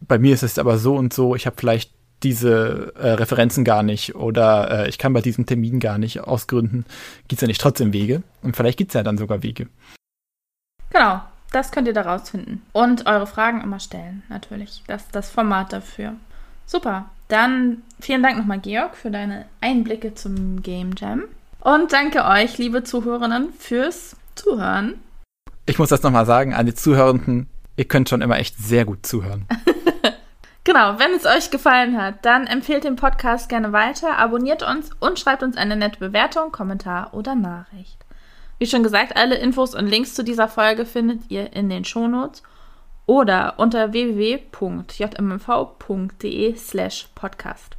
Bei 0.00 0.18
mir 0.18 0.34
ist 0.34 0.42
es 0.42 0.58
aber 0.58 0.78
so 0.78 0.96
und 0.96 1.14
so, 1.14 1.36
ich 1.36 1.46
habe 1.46 1.54
vielleicht 1.56 1.92
diese 2.24 2.92
äh, 2.96 3.10
Referenzen 3.10 3.62
gar 3.62 3.84
nicht 3.84 4.16
oder 4.16 4.84
äh, 4.84 4.88
ich 4.88 4.98
kann 4.98 5.12
bei 5.12 5.20
diesem 5.20 5.46
Termin 5.46 5.78
gar 5.78 5.96
nicht 5.96 6.22
aus 6.22 6.48
Gründen, 6.48 6.86
gibt 7.28 7.34
es 7.34 7.40
ja 7.42 7.46
nicht 7.46 7.60
trotzdem 7.60 7.92
Wege 7.92 8.24
und 8.42 8.56
vielleicht 8.56 8.78
gibt 8.78 8.90
es 8.90 8.94
ja 8.94 9.04
dann 9.04 9.16
sogar 9.16 9.44
Wege. 9.44 9.68
Genau, 10.90 11.20
das 11.52 11.70
könnt 11.70 11.86
ihr 11.86 11.94
da 11.94 12.02
rausfinden. 12.02 12.62
Und 12.72 13.06
eure 13.06 13.28
Fragen 13.28 13.60
immer 13.60 13.78
stellen, 13.78 14.24
natürlich. 14.28 14.82
Das 14.88 15.02
ist 15.02 15.14
das 15.14 15.30
Format 15.30 15.72
dafür. 15.72 16.14
Super, 16.66 17.10
dann 17.28 17.82
vielen 18.00 18.24
Dank 18.24 18.38
nochmal, 18.38 18.58
Georg, 18.58 18.96
für 18.96 19.12
deine 19.12 19.44
Einblicke 19.60 20.14
zum 20.14 20.62
Game 20.62 20.96
Jam. 20.98 21.22
Und 21.60 21.92
danke 21.92 22.24
euch, 22.24 22.58
liebe 22.58 22.82
Zuhörerinnen, 22.82 23.52
fürs 23.52 24.16
Zuhören. 24.34 24.94
Ich 25.66 25.78
muss 25.78 25.88
das 25.88 26.02
nochmal 26.02 26.26
sagen 26.26 26.52
an 26.52 26.66
die 26.66 26.74
Zuhörenden, 26.74 27.48
ihr 27.76 27.86
könnt 27.86 28.08
schon 28.08 28.20
immer 28.22 28.38
echt 28.38 28.58
sehr 28.58 28.84
gut 28.84 29.06
zuhören. 29.06 29.46
Genau, 30.66 30.98
wenn 30.98 31.12
es 31.12 31.26
euch 31.26 31.50
gefallen 31.50 32.00
hat, 32.00 32.24
dann 32.24 32.46
empfehlt 32.46 32.84
den 32.84 32.96
Podcast 32.96 33.50
gerne 33.50 33.72
weiter, 33.72 34.16
abonniert 34.16 34.62
uns 34.62 34.88
und 34.98 35.18
schreibt 35.18 35.42
uns 35.42 35.58
eine 35.58 35.76
nette 35.76 35.98
Bewertung, 35.98 36.52
Kommentar 36.52 37.12
oder 37.12 37.34
Nachricht. 37.34 37.98
Wie 38.58 38.64
schon 38.64 38.82
gesagt, 38.82 39.14
alle 39.14 39.34
Infos 39.34 39.74
und 39.74 39.86
Links 39.86 40.14
zu 40.14 40.24
dieser 40.24 40.48
Folge 40.48 40.86
findet 40.86 41.30
ihr 41.30 41.52
in 41.52 41.68
den 41.68 41.84
Shownotes 41.84 42.42
oder 43.04 43.58
unter 43.58 43.92
www.jmmv.de 43.92 44.46
slash 46.56 47.08
podcast. 47.14 47.76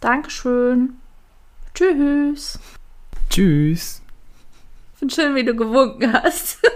Dankeschön. 0.00 0.96
Tschüss. 1.74 2.58
Tschüss. 3.30 4.02
Ich 4.92 4.98
finde 4.98 5.14
schön, 5.14 5.34
wie 5.34 5.44
du 5.44 5.54
gewunken 5.54 6.12
hast. 6.12 6.58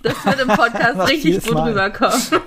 Das 0.00 0.24
wird 0.24 0.38
im 0.38 0.46
Podcast 0.46 1.00
richtig 1.08 1.42
gut 1.44 1.54
Mal. 1.54 1.70
rüberkommen. 1.70 2.22